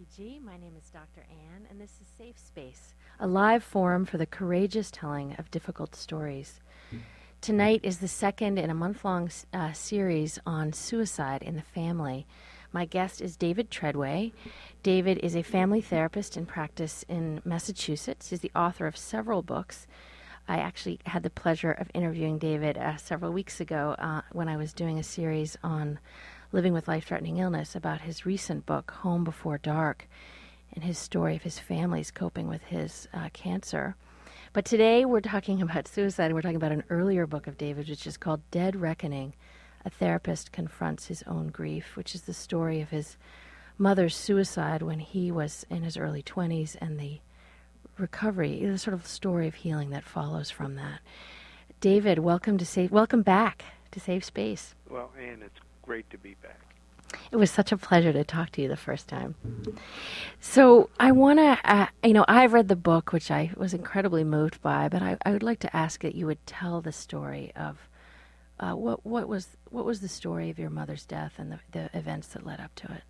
KPG. 0.00 0.42
My 0.42 0.56
name 0.56 0.74
is 0.78 0.88
Dr. 0.90 1.26
Anne, 1.30 1.66
and 1.68 1.80
this 1.80 1.98
is 2.00 2.08
Safe 2.16 2.38
Space, 2.38 2.94
a 3.18 3.26
live 3.26 3.62
forum 3.62 4.04
for 4.04 4.18
the 4.18 4.26
courageous 4.26 4.90
telling 4.90 5.34
of 5.34 5.50
difficult 5.50 5.94
stories. 5.94 6.60
Tonight 7.40 7.80
is 7.82 7.98
the 7.98 8.08
second 8.08 8.58
in 8.58 8.70
a 8.70 8.74
month 8.74 9.04
long 9.04 9.30
uh, 9.52 9.72
series 9.72 10.38
on 10.46 10.72
suicide 10.72 11.42
in 11.42 11.56
the 11.56 11.62
family. 11.62 12.26
My 12.72 12.84
guest 12.84 13.20
is 13.20 13.36
David 13.36 13.70
Treadway. 13.70 14.32
David 14.82 15.18
is 15.18 15.36
a 15.36 15.42
family 15.42 15.80
therapist 15.80 16.36
in 16.36 16.46
practice 16.46 17.04
in 17.08 17.42
Massachusetts. 17.44 18.30
He's 18.30 18.40
the 18.40 18.52
author 18.54 18.86
of 18.86 18.96
several 18.96 19.42
books. 19.42 19.86
I 20.48 20.58
actually 20.58 21.00
had 21.06 21.24
the 21.24 21.30
pleasure 21.30 21.72
of 21.72 21.90
interviewing 21.94 22.38
David 22.38 22.78
uh, 22.78 22.96
several 22.96 23.32
weeks 23.32 23.60
ago 23.60 23.96
uh, 23.98 24.22
when 24.32 24.48
I 24.48 24.56
was 24.56 24.72
doing 24.72 24.98
a 24.98 25.02
series 25.04 25.58
on 25.62 25.98
living 26.52 26.72
with 26.72 26.88
life 26.88 27.04
threatening 27.04 27.38
illness 27.38 27.76
about 27.76 28.00
his 28.00 28.26
recent 28.26 28.66
book, 28.66 28.90
Home 29.02 29.22
Before 29.22 29.58
Dark, 29.58 30.08
and 30.74 30.82
his 30.82 30.98
story 30.98 31.36
of 31.36 31.42
his 31.42 31.60
family's 31.60 32.10
coping 32.10 32.48
with 32.48 32.62
his 32.62 33.08
uh, 33.14 33.28
cancer. 33.32 33.94
But 34.52 34.64
today 34.64 35.04
we're 35.04 35.20
talking 35.20 35.62
about 35.62 35.86
suicide. 35.86 36.26
And 36.26 36.34
we're 36.34 36.42
talking 36.42 36.56
about 36.56 36.72
an 36.72 36.84
earlier 36.90 37.26
book 37.26 37.46
of 37.46 37.56
David, 37.56 37.88
which 37.88 38.06
is 38.06 38.16
called 38.16 38.40
Dead 38.50 38.74
Reckoning 38.74 39.34
A 39.84 39.90
Therapist 39.90 40.50
Confronts 40.50 41.06
His 41.06 41.22
Own 41.24 41.48
Grief, 41.48 41.96
which 41.96 42.14
is 42.14 42.22
the 42.22 42.34
story 42.34 42.80
of 42.80 42.90
his 42.90 43.16
mother's 43.78 44.16
suicide 44.16 44.82
when 44.82 44.98
he 44.98 45.30
was 45.30 45.64
in 45.70 45.84
his 45.84 45.96
early 45.96 46.22
20s 46.22 46.76
and 46.80 46.98
the 46.98 47.20
recovery, 47.96 48.64
the 48.66 48.76
sort 48.76 48.94
of 48.94 49.06
story 49.06 49.46
of 49.46 49.54
healing 49.54 49.90
that 49.90 50.04
follows 50.04 50.50
from 50.50 50.74
that. 50.74 51.00
David, 51.80 52.18
welcome 52.18 52.58
to 52.58 52.66
save, 52.66 52.90
welcome 52.90 53.22
back 53.22 53.64
to 53.92 54.00
Safe 54.00 54.24
Space. 54.24 54.74
Well, 54.88 55.10
and 55.18 55.42
it's 55.42 55.60
great 55.90 56.08
to 56.08 56.18
be 56.18 56.36
back. 56.40 56.76
It 57.32 57.36
was 57.36 57.50
such 57.50 57.72
a 57.72 57.76
pleasure 57.76 58.12
to 58.12 58.22
talk 58.22 58.50
to 58.52 58.62
you 58.62 58.68
the 58.68 58.76
first 58.76 59.08
time. 59.08 59.34
So 60.38 60.88
I 61.00 61.10
want 61.10 61.40
to, 61.40 61.58
uh, 61.64 61.86
you 62.04 62.12
know, 62.12 62.24
I've 62.28 62.52
read 62.52 62.68
the 62.68 62.76
book, 62.76 63.12
which 63.12 63.28
I 63.28 63.50
was 63.56 63.74
incredibly 63.74 64.22
moved 64.22 64.62
by, 64.62 64.88
but 64.88 65.02
I, 65.02 65.16
I 65.26 65.32
would 65.32 65.42
like 65.42 65.58
to 65.60 65.76
ask 65.76 66.02
that 66.02 66.14
you 66.14 66.26
would 66.26 66.46
tell 66.46 66.80
the 66.80 66.92
story 66.92 67.50
of 67.56 67.88
uh, 68.60 68.74
what 68.74 69.04
what 69.04 69.26
was 69.26 69.48
what 69.70 69.84
was 69.84 70.00
the 70.00 70.06
story 70.06 70.48
of 70.48 70.60
your 70.60 70.70
mother's 70.70 71.04
death 71.04 71.32
and 71.38 71.50
the, 71.50 71.58
the 71.72 71.90
events 71.92 72.28
that 72.28 72.46
led 72.46 72.60
up 72.60 72.72
to 72.76 72.92
it. 72.92 73.02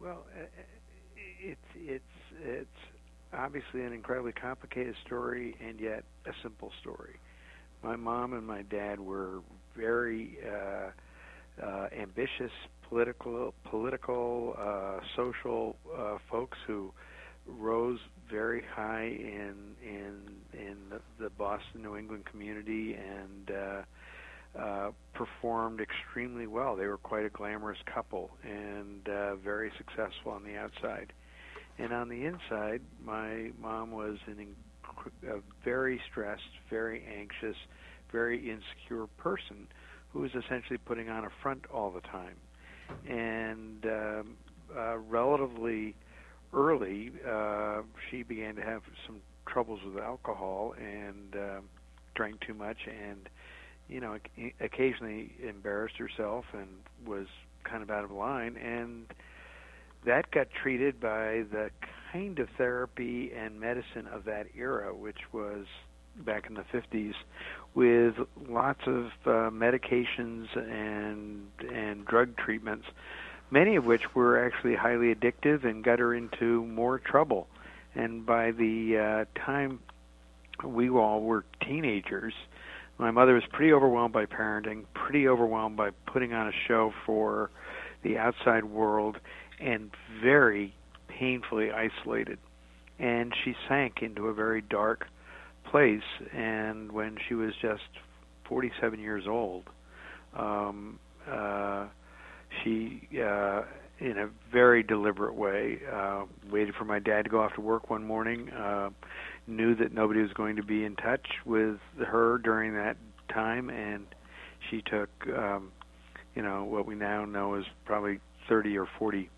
Well, 0.00 0.24
uh, 0.34 0.46
it's 1.42 1.70
it's 1.76 2.14
it's 2.42 2.80
obviously 3.34 3.82
an 3.82 3.92
incredibly 3.92 4.32
complicated 4.32 4.94
story 5.04 5.56
and 5.60 5.78
yet 5.78 6.04
a 6.24 6.32
simple 6.42 6.72
story. 6.80 7.16
My 7.82 7.96
mom 7.96 8.32
and 8.32 8.46
my 8.46 8.62
dad 8.62 8.98
were 8.98 9.42
very 9.76 10.38
uh, 11.62 11.88
ambitious 11.98 12.52
political, 12.88 13.54
political, 13.64 14.54
uh, 14.58 15.00
social 15.16 15.76
uh, 15.96 16.18
folks 16.30 16.58
who 16.66 16.92
rose 17.46 17.98
very 18.30 18.62
high 18.74 19.06
in 19.06 19.74
in 19.82 20.14
in 20.52 20.76
the, 20.90 21.00
the 21.18 21.30
Boston, 21.30 21.82
New 21.82 21.96
England 21.96 22.24
community 22.24 22.94
and 22.94 23.50
uh, 23.50 23.82
uh, 24.58 24.90
performed 25.14 25.80
extremely 25.80 26.46
well. 26.46 26.76
They 26.76 26.86
were 26.86 26.98
quite 26.98 27.24
a 27.24 27.30
glamorous 27.30 27.78
couple 27.92 28.30
and 28.42 29.08
uh, 29.08 29.36
very 29.36 29.70
successful 29.78 30.32
on 30.32 30.44
the 30.44 30.56
outside. 30.56 31.12
And 31.78 31.92
on 31.92 32.08
the 32.08 32.26
inside, 32.26 32.82
my 33.04 33.52
mom 33.60 33.90
was 33.90 34.18
an 34.26 34.36
inc- 34.36 35.28
a 35.28 35.40
very 35.64 36.00
stressed, 36.10 36.42
very 36.68 37.02
anxious, 37.18 37.56
very 38.12 38.38
insecure 38.38 39.06
person 39.16 39.66
who 40.12 40.20
was 40.20 40.30
essentially 40.34 40.78
putting 40.78 41.08
on 41.08 41.24
a 41.24 41.30
front 41.42 41.64
all 41.72 41.90
the 41.90 42.00
time. 42.00 42.36
And 43.08 43.84
um, 43.86 44.36
uh, 44.76 44.98
relatively 44.98 45.94
early, 46.52 47.12
uh, 47.28 47.82
she 48.10 48.22
began 48.22 48.56
to 48.56 48.62
have 48.62 48.82
some 49.06 49.20
troubles 49.46 49.80
with 49.84 50.02
alcohol 50.02 50.74
and 50.78 51.36
uh, 51.36 51.60
drank 52.14 52.40
too 52.40 52.54
much 52.54 52.78
and, 52.86 53.28
you 53.88 54.00
know, 54.00 54.18
occasionally 54.60 55.32
embarrassed 55.46 55.96
herself 55.96 56.44
and 56.52 56.68
was 57.06 57.26
kind 57.64 57.82
of 57.82 57.90
out 57.90 58.04
of 58.04 58.10
line. 58.10 58.56
And 58.56 59.06
that 60.04 60.30
got 60.30 60.48
treated 60.50 61.00
by 61.00 61.44
the 61.52 61.70
kind 62.12 62.38
of 62.38 62.48
therapy 62.56 63.32
and 63.36 63.60
medicine 63.60 64.06
of 64.12 64.24
that 64.24 64.46
era, 64.56 64.94
which 64.94 65.18
was 65.32 65.66
back 66.16 66.46
in 66.48 66.54
the 66.54 66.64
50s 66.72 67.14
with 67.74 68.14
lots 68.48 68.80
of 68.86 69.06
uh, 69.24 69.50
medications 69.50 70.46
and 70.56 71.46
and 71.72 72.04
drug 72.04 72.36
treatments, 72.36 72.86
many 73.50 73.76
of 73.76 73.84
which 73.84 74.14
were 74.14 74.44
actually 74.44 74.74
highly 74.74 75.14
addictive 75.14 75.64
and 75.64 75.84
got 75.84 75.98
her 75.98 76.14
into 76.14 76.64
more 76.66 76.98
trouble. 76.98 77.46
And 77.94 78.24
by 78.24 78.52
the 78.52 79.26
uh, 79.36 79.40
time 79.40 79.80
we 80.64 80.88
all 80.90 81.22
were 81.22 81.44
teenagers, 81.60 82.34
my 82.98 83.10
mother 83.10 83.34
was 83.34 83.44
pretty 83.50 83.72
overwhelmed 83.72 84.12
by 84.12 84.26
parenting, 84.26 84.84
pretty 84.94 85.26
overwhelmed 85.26 85.76
by 85.76 85.90
putting 86.06 86.32
on 86.32 86.48
a 86.48 86.52
show 86.68 86.92
for 87.06 87.50
the 88.02 88.18
outside 88.18 88.64
world, 88.64 89.18
and 89.58 89.90
very 90.22 90.74
painfully 91.08 91.70
isolated. 91.70 92.38
And 92.98 93.32
she 93.44 93.54
sank 93.68 94.02
into 94.02 94.28
a 94.28 94.34
very 94.34 94.60
dark 94.60 95.06
place. 95.70 96.02
And 96.32 96.92
when 96.92 97.16
she 97.28 97.34
was 97.34 97.52
just 97.60 97.82
47 98.44 99.00
years 99.00 99.24
old, 99.26 99.64
um, 100.34 100.98
uh, 101.30 101.86
she, 102.62 103.08
uh, 103.22 103.62
in 103.98 104.18
a 104.18 104.28
very 104.50 104.82
deliberate 104.82 105.34
way, 105.34 105.80
uh, 105.90 106.24
waited 106.50 106.74
for 106.74 106.84
my 106.84 106.98
dad 106.98 107.24
to 107.24 107.30
go 107.30 107.42
off 107.42 107.54
to 107.54 107.60
work 107.60 107.90
one 107.90 108.04
morning. 108.04 108.50
Uh, 108.50 108.90
knew 109.46 109.74
that 109.74 109.92
nobody 109.92 110.20
was 110.22 110.32
going 110.32 110.56
to 110.56 110.62
be 110.62 110.84
in 110.84 110.96
touch 110.96 111.26
with 111.44 111.78
her 111.98 112.38
during 112.38 112.74
that 112.74 112.96
time, 113.28 113.68
and 113.70 114.06
she 114.68 114.82
took, 114.82 115.10
um, 115.36 115.72
you 116.34 116.42
know, 116.42 116.64
what 116.64 116.86
we 116.86 116.94
now 116.94 117.24
know 117.24 117.54
is 117.54 117.64
probably 117.84 118.20
30 118.48 118.78
or 118.78 118.86
40 118.98 119.28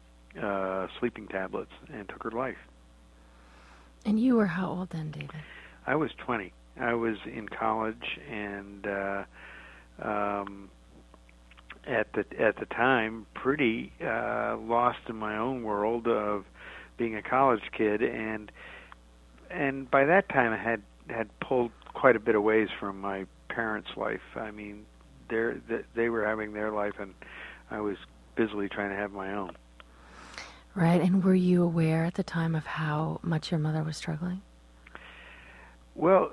uh, 0.41 0.87
sleeping 0.99 1.29
tablets, 1.29 1.73
and 1.93 2.09
took 2.09 2.23
her 2.23 2.31
life. 2.31 2.57
And 4.05 4.19
you 4.19 4.37
were 4.37 4.47
how 4.47 4.69
old 4.71 4.91
then, 4.91 5.11
David? 5.11 5.31
I 5.87 5.97
was 5.97 6.11
20. 6.19 6.53
I 6.81 6.95
was 6.95 7.17
in 7.27 7.49
college, 7.49 8.19
and 8.31 8.87
uh, 8.87 9.25
um, 10.01 10.71
at 11.87 12.13
the 12.13 12.25
at 12.41 12.57
the 12.57 12.67
time, 12.67 13.27
pretty 13.35 13.93
uh, 14.03 14.57
lost 14.59 15.01
in 15.09 15.17
my 15.17 15.37
own 15.37 15.63
world 15.63 16.07
of 16.07 16.45
being 16.97 17.17
a 17.17 17.23
college 17.23 17.63
kid, 17.77 18.03
and 18.03 18.51
and 19.51 19.91
by 19.91 20.05
that 20.07 20.29
time, 20.29 20.53
I 20.53 20.57
had 20.57 20.83
had 21.09 21.29
pulled 21.41 21.73
quite 21.93 22.17
a 22.17 22.21
bit 22.21 22.35
of 22.35 22.43
ways 22.43 22.69
from 22.81 23.01
my 23.01 23.27
parents' 23.49 23.91
life. 23.97 24.23
I 24.35 24.51
mean, 24.51 24.87
they 25.29 25.53
they 25.95 26.09
were 26.09 26.25
having 26.25 26.53
their 26.53 26.71
life, 26.71 26.95
and 26.99 27.15
I 27.71 27.81
was 27.81 27.97
busily 28.35 28.69
trying 28.69 28.91
to 28.91 28.97
have 28.97 29.13
my 29.13 29.35
own. 29.35 29.57
Right. 30.75 31.03
And 31.03 31.23
were 31.23 31.35
you 31.35 31.63
aware 31.63 32.07
at 32.07 32.15
the 32.15 32.23
time 32.23 32.55
of 32.55 32.65
how 32.65 33.21
much 33.23 33.51
your 33.51 33.61
mother 33.61 33.83
was 33.83 33.97
struggling? 33.97 34.41
Well, 35.95 36.33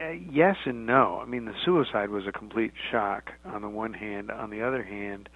uh, 0.00 0.10
yes 0.10 0.56
and 0.64 0.86
no. 0.86 1.20
I 1.22 1.26
mean, 1.26 1.44
the 1.44 1.54
suicide 1.64 2.10
was 2.10 2.26
a 2.26 2.32
complete 2.32 2.72
shock 2.90 3.32
on 3.44 3.62
the 3.62 3.68
one 3.68 3.94
hand. 3.94 4.30
On 4.30 4.50
the 4.50 4.62
other 4.62 4.82
hand, 4.82 5.28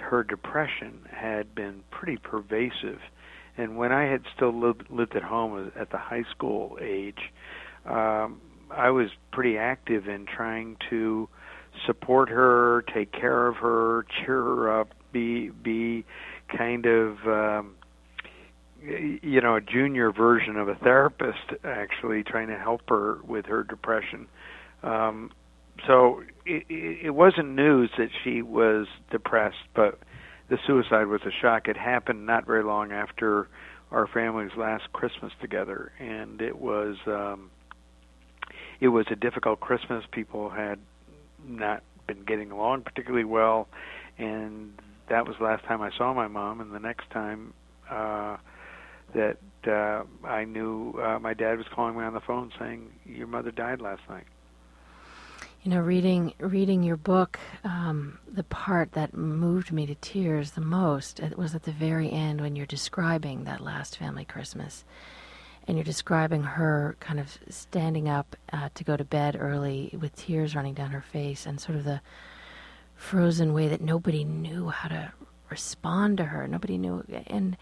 her 0.00 0.22
depression 0.22 1.00
had 1.10 1.54
been 1.54 1.82
pretty 1.90 2.16
pervasive. 2.16 3.00
And 3.56 3.76
when 3.76 3.92
I 3.92 4.04
had 4.04 4.22
still 4.34 4.58
lived, 4.58 4.84
lived 4.90 5.16
at 5.16 5.22
home 5.22 5.72
at 5.78 5.90
the 5.90 5.98
high 5.98 6.24
school 6.30 6.78
age, 6.80 7.32
um, 7.86 8.40
I 8.70 8.90
was 8.90 9.08
pretty 9.32 9.56
active 9.56 10.06
in 10.08 10.26
trying 10.26 10.76
to 10.90 11.28
support 11.86 12.28
her, 12.28 12.84
take 12.94 13.12
care 13.12 13.46
of 13.48 13.56
her, 13.56 14.04
cheer 14.18 14.42
her 14.42 14.80
up, 14.80 14.88
be 15.12 15.48
be 15.48 16.04
kind 16.56 16.86
of 16.86 17.16
um, 17.26 17.74
you 18.82 19.40
know 19.40 19.56
a 19.56 19.60
junior 19.60 20.12
version 20.12 20.56
of 20.56 20.68
a 20.68 20.74
therapist 20.76 21.38
actually 21.64 22.22
trying 22.22 22.48
to 22.48 22.58
help 22.58 22.82
her 22.88 23.18
with 23.26 23.46
her 23.46 23.62
depression. 23.64 24.26
Um 24.82 25.30
so 25.86 26.22
it, 26.44 26.64
it 26.68 27.14
wasn't 27.14 27.50
news 27.50 27.90
that 27.98 28.08
she 28.24 28.42
was 28.42 28.86
depressed 29.10 29.56
but 29.74 29.98
the 30.48 30.58
suicide 30.66 31.06
was 31.06 31.20
a 31.26 31.30
shock. 31.42 31.68
It 31.68 31.76
happened 31.76 32.24
not 32.24 32.46
very 32.46 32.64
long 32.64 32.90
after 32.92 33.48
our 33.90 34.06
family's 34.06 34.56
last 34.56 34.92
christmas 34.92 35.32
together 35.40 35.92
and 35.98 36.40
it 36.40 36.58
was 36.58 36.96
um 37.06 37.50
it 38.80 38.88
was 38.88 39.06
a 39.10 39.16
difficult 39.16 39.60
christmas. 39.60 40.04
People 40.12 40.50
had 40.50 40.78
not 41.46 41.82
been 42.06 42.22
getting 42.24 42.50
along 42.50 42.82
particularly 42.82 43.24
well 43.24 43.68
and 44.18 44.72
that 45.08 45.26
was 45.26 45.36
the 45.38 45.44
last 45.44 45.64
time 45.64 45.82
I 45.82 45.90
saw 45.96 46.12
my 46.14 46.28
mom 46.28 46.60
and 46.60 46.72
the 46.72 46.78
next 46.78 47.10
time 47.10 47.54
uh 47.90 48.36
that 49.14 49.38
uh, 49.66 50.04
I 50.24 50.44
knew 50.44 50.98
uh, 51.02 51.18
my 51.18 51.34
dad 51.34 51.58
was 51.58 51.66
calling 51.74 51.96
me 51.96 52.04
on 52.04 52.14
the 52.14 52.20
phone 52.20 52.52
saying, 52.58 52.90
"Your 53.04 53.26
mother 53.26 53.50
died 53.50 53.80
last 53.80 54.02
night." 54.08 54.24
You 55.62 55.72
know, 55.72 55.80
reading 55.80 56.34
reading 56.38 56.82
your 56.82 56.96
book, 56.96 57.38
um, 57.64 58.18
the 58.30 58.44
part 58.44 58.92
that 58.92 59.14
moved 59.14 59.72
me 59.72 59.86
to 59.86 59.94
tears 59.96 60.52
the 60.52 60.60
most 60.60 61.20
it 61.20 61.36
was 61.36 61.54
at 61.54 61.64
the 61.64 61.72
very 61.72 62.10
end 62.10 62.40
when 62.40 62.54
you're 62.54 62.66
describing 62.66 63.44
that 63.44 63.60
last 63.60 63.98
family 63.98 64.24
Christmas, 64.24 64.84
and 65.66 65.76
you're 65.76 65.84
describing 65.84 66.42
her 66.42 66.96
kind 67.00 67.18
of 67.18 67.38
standing 67.48 68.08
up 68.08 68.36
uh, 68.52 68.68
to 68.74 68.84
go 68.84 68.96
to 68.96 69.04
bed 69.04 69.36
early 69.38 69.94
with 70.00 70.14
tears 70.14 70.54
running 70.54 70.74
down 70.74 70.90
her 70.90 71.02
face, 71.02 71.44
and 71.44 71.60
sort 71.60 71.76
of 71.76 71.84
the 71.84 72.00
frozen 72.94 73.52
way 73.52 73.68
that 73.68 73.80
nobody 73.80 74.24
knew 74.24 74.68
how 74.68 74.88
to 74.88 75.12
respond 75.50 76.18
to 76.18 76.24
her. 76.26 76.46
Nobody 76.46 76.78
knew, 76.78 77.04
and 77.26 77.56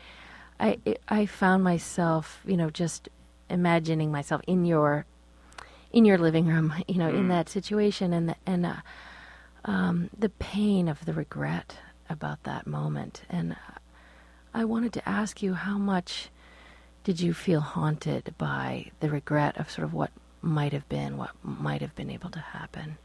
I 0.59 0.79
I 1.09 1.27
found 1.27 1.65
myself, 1.65 2.41
you 2.47 2.57
know, 2.57 2.71
just 2.71 3.09
imagining 3.49 4.11
myself 4.11 4.41
in 4.47 4.65
your 4.65 5.07
in 5.93 6.05
your 6.05 6.19
living 6.19 6.47
room, 6.47 6.75
you 6.89 6.97
know, 6.97 7.11
mm. 7.11 7.19
in 7.19 7.29
that 7.29 7.49
situation, 7.49 8.13
and 8.13 8.31
the, 8.31 8.37
and 8.47 8.67
uh, 8.67 8.77
um, 9.65 10.11
the 10.17 10.29
pain 10.29 10.89
of 10.89 11.05
the 11.05 11.13
regret 11.13 11.79
about 12.09 12.43
that 12.45 12.67
moment. 12.67 13.23
And 13.29 13.57
I 14.55 14.65
wanted 14.65 14.93
to 14.95 15.09
ask 15.09 15.43
you, 15.43 15.55
how 15.55 15.79
much 15.79 16.31
did 17.05 17.21
you 17.21 17.35
feel 17.35 17.61
haunted 17.61 18.35
by 18.39 18.91
the 19.01 19.11
regret 19.11 19.57
of 19.59 19.71
sort 19.71 19.85
of 19.85 19.93
what 19.93 20.11
might 20.43 20.73
have 20.73 20.89
been, 20.89 21.17
what 21.17 21.31
might 21.43 21.81
have 21.81 21.95
been 21.95 22.11
able 22.11 22.31
to 22.31 22.41
happen? 22.41 22.99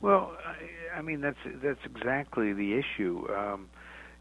Well, 0.00 0.36
I, 0.44 0.98
I 0.98 1.02
mean 1.02 1.20
that's 1.20 1.38
that's 1.62 1.84
exactly 1.84 2.52
the 2.52 2.74
issue. 2.74 3.26
Um, 3.32 3.68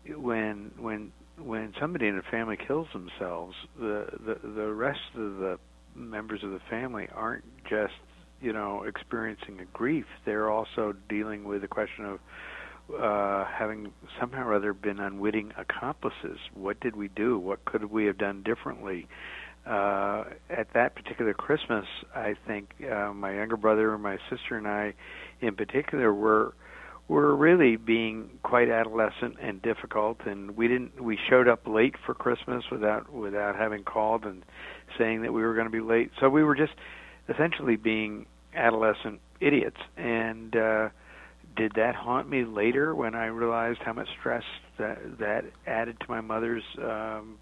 when 0.08 0.72
when 0.78 1.12
when 1.44 1.74
somebody 1.80 2.08
in 2.08 2.18
a 2.18 2.22
family 2.24 2.58
kills 2.58 2.88
themselves, 2.94 3.56
the 3.80 4.08
the 4.26 4.48
the 4.48 4.74
rest 4.74 5.00
of 5.16 5.38
the 5.38 5.60
members 5.96 6.44
of 6.44 6.52
the 6.52 6.62
family 6.70 7.08
aren't 7.14 7.44
just 7.70 7.94
you 8.42 8.54
know 8.54 8.84
experiencing 8.84 9.60
a 9.60 9.66
grief; 9.66 10.06
they're 10.26 10.50
also 10.50 10.94
dealing 11.10 11.44
with 11.44 11.62
the 11.62 11.68
question 11.68 12.06
of 12.06 12.20
uh, 13.00 13.46
having 13.46 13.92
somehow 14.20 14.48
or 14.48 14.54
other 14.54 14.74
been 14.74 15.00
unwitting 15.00 15.54
accomplices. 15.58 16.38
What 16.54 16.80
did 16.80 16.96
we 16.96 17.08
do? 17.10 17.38
What 17.38 17.64
could 17.66 17.86
we 17.86 18.06
have 18.06 18.18
done 18.18 18.44
differently? 18.44 19.08
Uh, 19.66 20.24
at 20.50 20.74
that 20.74 20.96
particular 20.96 21.34
Christmas, 21.36 21.86
I 22.16 22.36
think 22.48 22.74
uh, 22.92 23.14
my 23.14 23.36
younger 23.36 23.58
brother, 23.58 23.94
and 23.94 24.02
my 24.02 24.18
sister, 24.30 24.58
and 24.58 24.68
I, 24.68 24.96
in 25.40 25.56
particular, 25.56 26.12
were 26.12 26.56
were 27.12 27.36
really 27.36 27.76
being 27.76 28.30
quite 28.44 28.70
adolescent 28.70 29.36
and 29.42 29.62
difficult 29.62 30.18
and 30.26 30.56
we 30.56 30.68
didn't 30.68 31.04
we 31.04 31.18
showed 31.30 31.48
up 31.48 31.68
late 31.68 31.96
for 32.06 32.14
christmas 32.14 32.64
without 32.72 33.12
without 33.12 33.56
having 33.56 33.84
called 33.84 34.24
and 34.24 34.44
saying 34.98 35.22
that 35.22 35.34
we 35.34 35.42
were 35.42 35.54
going 35.54 35.66
to 35.66 35.72
be 35.72 35.82
late. 35.82 36.12
So 36.20 36.30
we 36.30 36.44
were 36.44 36.56
just 36.56 36.74
essentially 37.30 37.76
being 37.76 38.26
adolescent 38.56 39.20
idiots. 39.40 39.78
And 39.98 40.56
uh 40.56 40.90
did 41.56 41.74
that 41.76 41.96
haunt 41.96 42.30
me 42.30 42.46
later 42.46 42.96
when 42.96 43.14
i 43.14 43.26
realized 43.26 43.80
how 43.84 43.92
much 43.92 44.08
stress 44.18 44.44
that 44.80 44.98
that 45.20 45.44
added 45.68 46.00
to 46.00 46.06
my 46.08 46.22
mother's 46.22 46.64
um 46.80 47.38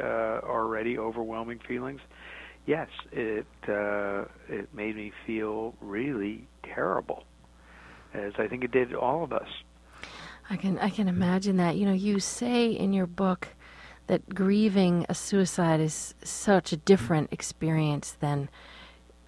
uh 0.00 0.40
already 0.44 0.98
overwhelming 0.98 1.60
feelings? 1.66 2.00
Yes 2.66 2.88
it 3.12 3.46
uh 3.68 4.24
it 4.48 4.72
made 4.74 4.96
me 4.96 5.12
feel 5.26 5.74
really 5.80 6.46
terrible 6.62 7.24
as 8.18 8.34
I 8.38 8.48
think 8.48 8.64
it 8.64 8.70
did 8.70 8.94
all 8.94 9.24
of 9.24 9.32
us. 9.32 9.48
I 10.50 10.56
can 10.56 10.78
I 10.78 10.90
can 10.90 11.08
imagine 11.08 11.56
that. 11.58 11.76
You 11.76 11.86
know, 11.86 11.92
you 11.92 12.20
say 12.20 12.70
in 12.70 12.92
your 12.92 13.06
book 13.06 13.48
that 14.06 14.34
grieving 14.34 15.04
a 15.08 15.14
suicide 15.14 15.80
is 15.80 16.14
such 16.22 16.72
a 16.72 16.76
different 16.76 17.32
experience 17.32 18.12
than 18.20 18.48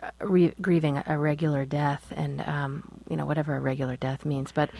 uh, 0.02 0.10
re- 0.20 0.54
grieving 0.62 1.02
a 1.06 1.19
regular 1.19 1.66
death, 1.66 2.10
and 2.16 2.40
um, 2.48 3.02
you 3.08 3.16
know 3.16 3.26
whatever 3.26 3.54
a 3.54 3.60
regular 3.60 3.96
death 3.96 4.25
means. 4.25 4.50
But 4.50 4.70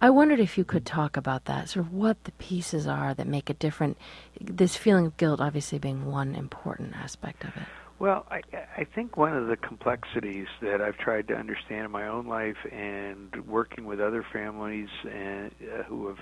I 0.00 0.10
wondered 0.10 0.40
if 0.40 0.58
you 0.58 0.64
could 0.64 0.84
talk 0.84 1.16
about 1.16 1.44
that, 1.44 1.68
sort 1.68 1.86
of 1.86 1.92
what 1.92 2.22
the 2.24 2.32
pieces 2.32 2.88
are 2.88 3.14
that 3.14 3.28
make 3.28 3.48
it 3.48 3.60
different. 3.60 3.96
This 4.40 4.76
feeling 4.76 5.06
of 5.06 5.16
guilt, 5.16 5.40
obviously, 5.40 5.78
being 5.78 6.06
one 6.06 6.34
important 6.34 6.96
aspect 6.96 7.44
of 7.44 7.56
it. 7.56 7.68
Well, 7.98 8.26
I, 8.28 8.40
I 8.76 8.84
think 8.84 9.16
one 9.16 9.36
of 9.36 9.46
the 9.46 9.56
complexities 9.56 10.48
that 10.60 10.80
I've 10.80 10.98
tried 10.98 11.28
to 11.28 11.34
understand 11.34 11.86
in 11.86 11.90
my 11.90 12.08
own 12.08 12.26
life 12.26 12.56
and 12.72 13.46
working 13.46 13.84
with 13.84 14.00
other 14.00 14.24
families 14.32 14.88
and 15.10 15.52
uh, 15.62 15.82
who 15.84 16.08
have 16.08 16.18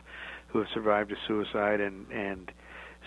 who 0.49 0.59
have 0.59 0.69
survived 0.75 1.13
a 1.13 1.17
suicide 1.27 1.81
and 1.81 2.07
and 2.13 2.53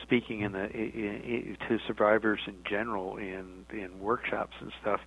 speaking 0.02 0.42
in 0.42 0.52
the 0.52 0.70
in, 0.72 1.22
in, 1.24 1.58
to 1.70 1.78
survivors 1.86 2.40
in 2.48 2.56
general 2.68 3.18
in 3.18 3.66
in 3.72 4.00
workshops 4.00 4.54
and 4.60 4.72
stuff, 4.82 5.00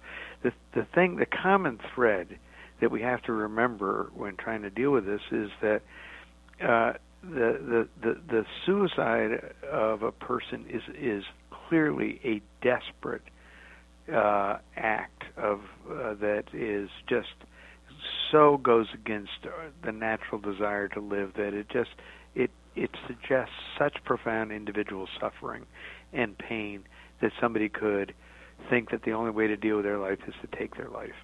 the 0.43 0.52
the 0.75 0.87
thing 0.94 1.16
the 1.16 1.26
common 1.26 1.81
thread 1.94 2.38
that 2.81 2.93
we 2.93 3.02
have 3.02 3.20
to 3.22 3.32
remember 3.32 4.11
when 4.14 4.37
trying 4.37 4.62
to 4.62 4.70
deal 4.70 4.93
with 4.93 5.04
this 5.04 5.20
is 5.32 5.50
that 5.61 5.82
uh, 6.62 6.93
the, 7.22 7.58
the 7.61 7.88
the 8.00 8.20
the 8.28 8.46
suicide 8.64 9.52
of 9.70 10.02
a 10.04 10.12
person 10.12 10.64
is 10.70 10.82
is 10.96 11.25
clearly 11.69 12.20
a 12.25 12.40
desperate 12.64 13.22
uh, 14.12 14.58
act 14.76 15.25
of 15.37 15.60
uh, 15.90 16.14
that 16.14 16.44
is 16.52 16.88
just 17.08 17.28
so 18.31 18.56
goes 18.58 18.87
against 18.94 19.46
the 19.84 19.93
natural 19.93 20.40
desire 20.40 20.88
to 20.88 21.00
live 21.00 21.32
that 21.37 21.55
it 21.55 21.69
just 21.69 21.90
it 22.34 22.50
it 22.76 22.90
suggests 23.06 23.55
such 23.78 23.96
profound 24.05 24.52
individual 24.52 25.08
suffering 25.20 25.66
and 26.12 26.37
pain 26.38 26.84
that 27.20 27.32
somebody 27.40 27.69
could 27.69 28.14
think 28.70 28.90
that 28.90 29.02
the 29.02 29.12
only 29.12 29.31
way 29.31 29.46
to 29.46 29.56
deal 29.56 29.76
with 29.76 29.84
their 29.84 29.99
life 29.99 30.19
is 30.26 30.34
to 30.43 30.58
take 30.58 30.76
their 30.76 30.88
life. 30.88 31.14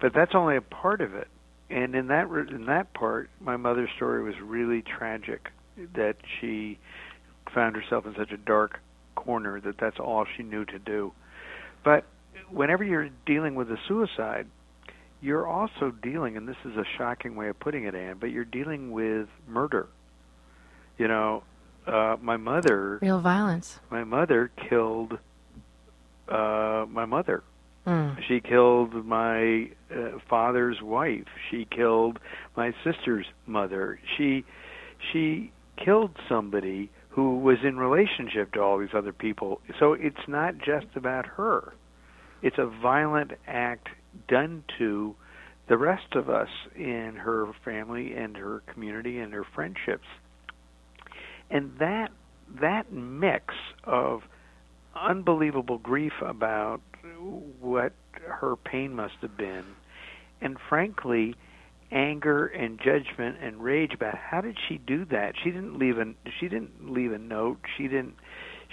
But 0.00 0.12
that's 0.14 0.32
only 0.34 0.56
a 0.56 0.62
part 0.62 1.00
of 1.00 1.14
it. 1.14 1.28
And 1.68 1.94
in 1.94 2.08
that 2.08 2.26
in 2.50 2.66
that 2.66 2.92
part, 2.94 3.30
my 3.40 3.56
mother's 3.56 3.90
story 3.96 4.22
was 4.22 4.34
really 4.42 4.82
tragic. 4.82 5.50
That 5.94 6.16
she 6.40 6.78
found 7.54 7.76
herself 7.76 8.04
in 8.06 8.14
such 8.16 8.32
a 8.32 8.36
dark 8.36 8.80
corner 9.14 9.60
that 9.60 9.76
that's 9.78 9.98
all 9.98 10.26
she 10.36 10.42
knew 10.42 10.64
to 10.64 10.78
do. 10.78 11.12
But 11.84 12.04
whenever 12.50 12.84
you're 12.84 13.10
dealing 13.26 13.54
with 13.54 13.70
a 13.70 13.78
suicide, 13.88 14.46
you're 15.20 15.46
also 15.46 15.90
dealing, 15.90 16.36
and 16.36 16.48
this 16.48 16.56
is 16.64 16.76
a 16.76 16.84
shocking 16.96 17.36
way 17.36 17.48
of 17.48 17.58
putting 17.58 17.84
it, 17.84 17.94
Anne, 17.94 18.16
but 18.18 18.30
you're 18.30 18.44
dealing 18.44 18.90
with 18.90 19.28
murder. 19.46 19.88
You 20.98 21.08
know, 21.08 21.42
uh, 21.86 22.16
my 22.20 22.36
mother. 22.36 22.98
Real 23.02 23.20
violence. 23.20 23.80
My 23.90 24.04
mother 24.04 24.50
killed 24.68 25.18
uh, 26.28 26.86
my 26.88 27.04
mother. 27.06 27.42
Mm. 27.86 28.22
She 28.28 28.40
killed 28.40 29.06
my 29.06 29.70
uh, 29.90 30.18
father's 30.28 30.80
wife. 30.82 31.26
She 31.50 31.66
killed 31.70 32.18
my 32.56 32.72
sister's 32.84 33.26
mother. 33.46 33.98
She 34.16 34.44
she 35.10 35.50
killed 35.82 36.16
somebody 36.28 36.90
who 37.10 37.38
was 37.38 37.58
in 37.64 37.76
relationship 37.76 38.52
to 38.52 38.60
all 38.60 38.78
these 38.78 38.94
other 38.94 39.12
people. 39.12 39.60
So 39.78 39.94
it's 39.94 40.28
not 40.28 40.58
just 40.58 40.86
about 40.94 41.26
her. 41.26 41.72
It's 42.42 42.58
a 42.58 42.66
violent 42.66 43.32
act 43.46 43.88
done 44.28 44.64
to 44.78 45.14
the 45.68 45.76
rest 45.76 46.14
of 46.14 46.28
us 46.28 46.48
in 46.74 47.16
her 47.16 47.46
family 47.64 48.14
and 48.14 48.36
her 48.36 48.62
community 48.72 49.18
and 49.18 49.32
her 49.32 49.44
friendships. 49.54 50.06
And 51.50 51.72
that 51.78 52.10
that 52.60 52.92
mix 52.92 53.54
of 53.84 54.22
unbelievable 54.94 55.78
grief 55.78 56.12
about 56.20 56.80
what 57.60 57.92
her 58.26 58.56
pain 58.56 58.94
must 58.94 59.14
have 59.22 59.36
been 59.36 59.64
and 60.40 60.56
frankly 60.68 61.34
anger 61.92 62.46
and 62.46 62.78
judgment 62.78 63.36
and 63.42 63.62
rage 63.62 63.92
about 63.94 64.16
how 64.16 64.40
did 64.40 64.56
she 64.68 64.78
do 64.78 65.04
that? 65.06 65.34
She 65.42 65.50
didn't 65.50 65.78
leave 65.78 65.98
a 65.98 66.14
she 66.38 66.48
didn't 66.48 66.92
leave 66.92 67.12
a 67.12 67.18
note. 67.18 67.58
She 67.76 67.84
didn't 67.84 68.14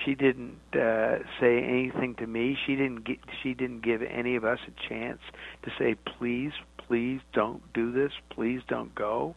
she 0.05 0.15
didn't 0.15 0.59
uh, 0.73 1.19
say 1.39 1.57
anything 1.57 2.15
to 2.19 2.27
me. 2.27 2.57
She 2.65 2.75
didn't 2.75 3.05
get 3.05 3.19
she 3.43 3.53
didn't 3.53 3.83
give 3.83 4.01
any 4.01 4.35
of 4.35 4.45
us 4.45 4.59
a 4.67 4.89
chance 4.89 5.19
to 5.63 5.71
say 5.79 5.95
please 6.17 6.51
please 6.87 7.19
don't 7.33 7.61
do 7.73 7.91
this. 7.91 8.11
Please 8.29 8.61
don't 8.67 8.93
go. 8.93 9.35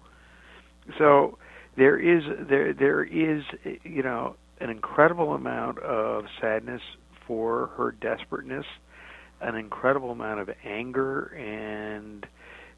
So 0.99 1.39
there 1.77 1.99
is 1.99 2.23
there 2.49 2.75
there 2.75 3.03
is 3.03 3.43
you 3.83 4.03
know 4.03 4.37
an 4.61 4.71
incredible 4.71 5.33
amount 5.33 5.79
of 5.79 6.25
sadness 6.41 6.83
for 7.27 7.71
her 7.77 7.93
desperateness 7.93 8.67
an 9.41 9.55
incredible 9.55 10.11
amount 10.11 10.41
of 10.41 10.51
anger 10.65 11.25
and 11.35 12.27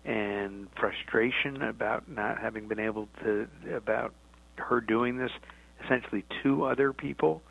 and 0.04 0.68
frustration 0.78 1.62
about 1.62 2.08
not 2.08 2.38
having 2.38 2.68
been 2.68 2.80
able 2.80 3.08
to 3.22 3.46
about 3.74 4.14
her 4.56 4.80
doing 4.80 5.16
this 5.16 5.30
essentially 5.84 6.24
to 6.42 6.64
other 6.64 6.92
people. 6.92 7.42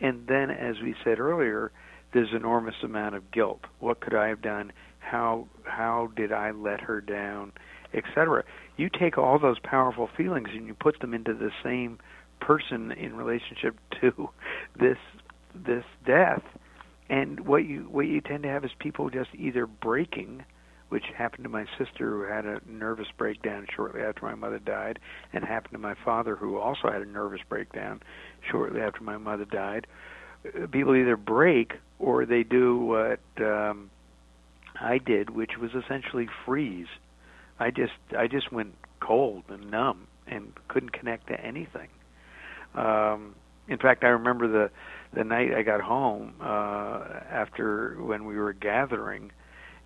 And 0.00 0.26
then 0.26 0.50
as 0.50 0.76
we 0.82 0.94
said 1.04 1.18
earlier 1.18 1.72
there's 2.12 2.32
enormous 2.34 2.76
amount 2.82 3.14
of 3.14 3.30
guilt. 3.30 3.60
What 3.80 4.00
could 4.00 4.14
i 4.14 4.28
have 4.28 4.40
done? 4.40 4.72
How 5.00 5.48
how 5.64 6.10
did 6.16 6.32
i 6.32 6.50
let 6.52 6.80
her 6.82 7.00
down? 7.00 7.52
Etc 7.92 8.44
you 8.76 8.90
take 8.90 9.18
all 9.18 9.38
those 9.38 9.58
powerful 9.58 10.08
feelings 10.16 10.48
and 10.52 10.66
you 10.66 10.74
put 10.74 11.00
them 11.00 11.14
into 11.14 11.34
the 11.34 11.50
same 11.64 11.98
person 12.40 12.92
in 12.92 13.16
relationship 13.16 13.76
to 14.00 14.28
this 14.78 14.98
this 15.54 15.84
death. 16.06 16.42
And 17.08 17.40
what 17.40 17.64
you 17.64 17.88
what 17.90 18.06
you 18.06 18.20
tend 18.20 18.42
to 18.42 18.48
have 18.48 18.64
is 18.64 18.70
people 18.78 19.10
just 19.10 19.30
either 19.34 19.66
breaking 19.66 20.44
which 20.88 21.04
happened 21.16 21.44
to 21.44 21.50
my 21.50 21.66
sister 21.78 22.10
who 22.10 22.22
had 22.22 22.44
a 22.44 22.60
nervous 22.66 23.08
breakdown 23.16 23.66
shortly 23.74 24.00
after 24.02 24.24
my 24.24 24.34
mother 24.34 24.58
died, 24.58 24.98
and 25.32 25.44
happened 25.44 25.72
to 25.72 25.78
my 25.78 25.94
father 26.04 26.36
who 26.36 26.58
also 26.58 26.90
had 26.90 27.02
a 27.02 27.06
nervous 27.06 27.40
breakdown 27.48 28.00
shortly 28.50 28.80
after 28.80 29.02
my 29.02 29.16
mother 29.16 29.44
died. 29.44 29.86
Uh, 30.46 30.66
people 30.68 30.94
either 30.94 31.16
break 31.16 31.74
or 31.98 32.24
they 32.24 32.42
do 32.42 32.78
what 32.78 33.20
um, 33.44 33.90
I 34.80 34.98
did, 34.98 35.30
which 35.30 35.52
was 35.60 35.70
essentially 35.74 36.28
freeze. 36.44 36.88
I 37.58 37.70
just 37.70 37.92
I 38.16 38.26
just 38.26 38.52
went 38.52 38.74
cold 39.00 39.44
and 39.48 39.70
numb 39.70 40.06
and 40.26 40.52
couldn't 40.68 40.92
connect 40.92 41.28
to 41.28 41.40
anything. 41.40 41.88
Um, 42.74 43.34
in 43.68 43.78
fact, 43.78 44.04
I 44.04 44.08
remember 44.08 44.46
the 44.46 44.70
the 45.14 45.24
night 45.24 45.54
I 45.54 45.62
got 45.62 45.80
home 45.80 46.34
uh, 46.40 47.04
after 47.30 47.96
when 48.00 48.26
we 48.26 48.36
were 48.36 48.52
gathering, 48.52 49.32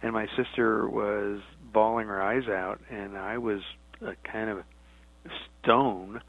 and 0.02 0.12
my 0.12 0.26
sister 0.36 0.88
was 0.88 1.40
bawling 1.72 2.08
her 2.08 2.22
eyes 2.22 2.48
out, 2.48 2.80
and 2.90 3.16
I 3.16 3.38
was 3.38 3.60
a 4.00 4.14
kind 4.30 4.50
of 4.50 4.64
stone, 5.62 6.22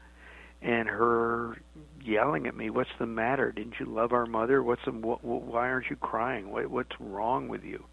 and 0.60 0.88
her 0.88 1.56
yelling 2.04 2.46
at 2.46 2.56
me, 2.56 2.70
"What's 2.70 2.90
the 2.98 3.06
matter? 3.06 3.52
Didn't 3.52 3.74
you 3.80 3.86
love 3.86 4.12
our 4.12 4.26
mother? 4.26 4.62
What's 4.62 4.84
the, 4.84 4.92
wh- 4.92 5.24
why 5.24 5.68
aren't 5.70 5.90
you 5.90 5.96
crying? 5.96 6.50
What, 6.50 6.68
what's 6.68 7.00
wrong 7.00 7.48
with 7.48 7.64
you?" 7.64 7.84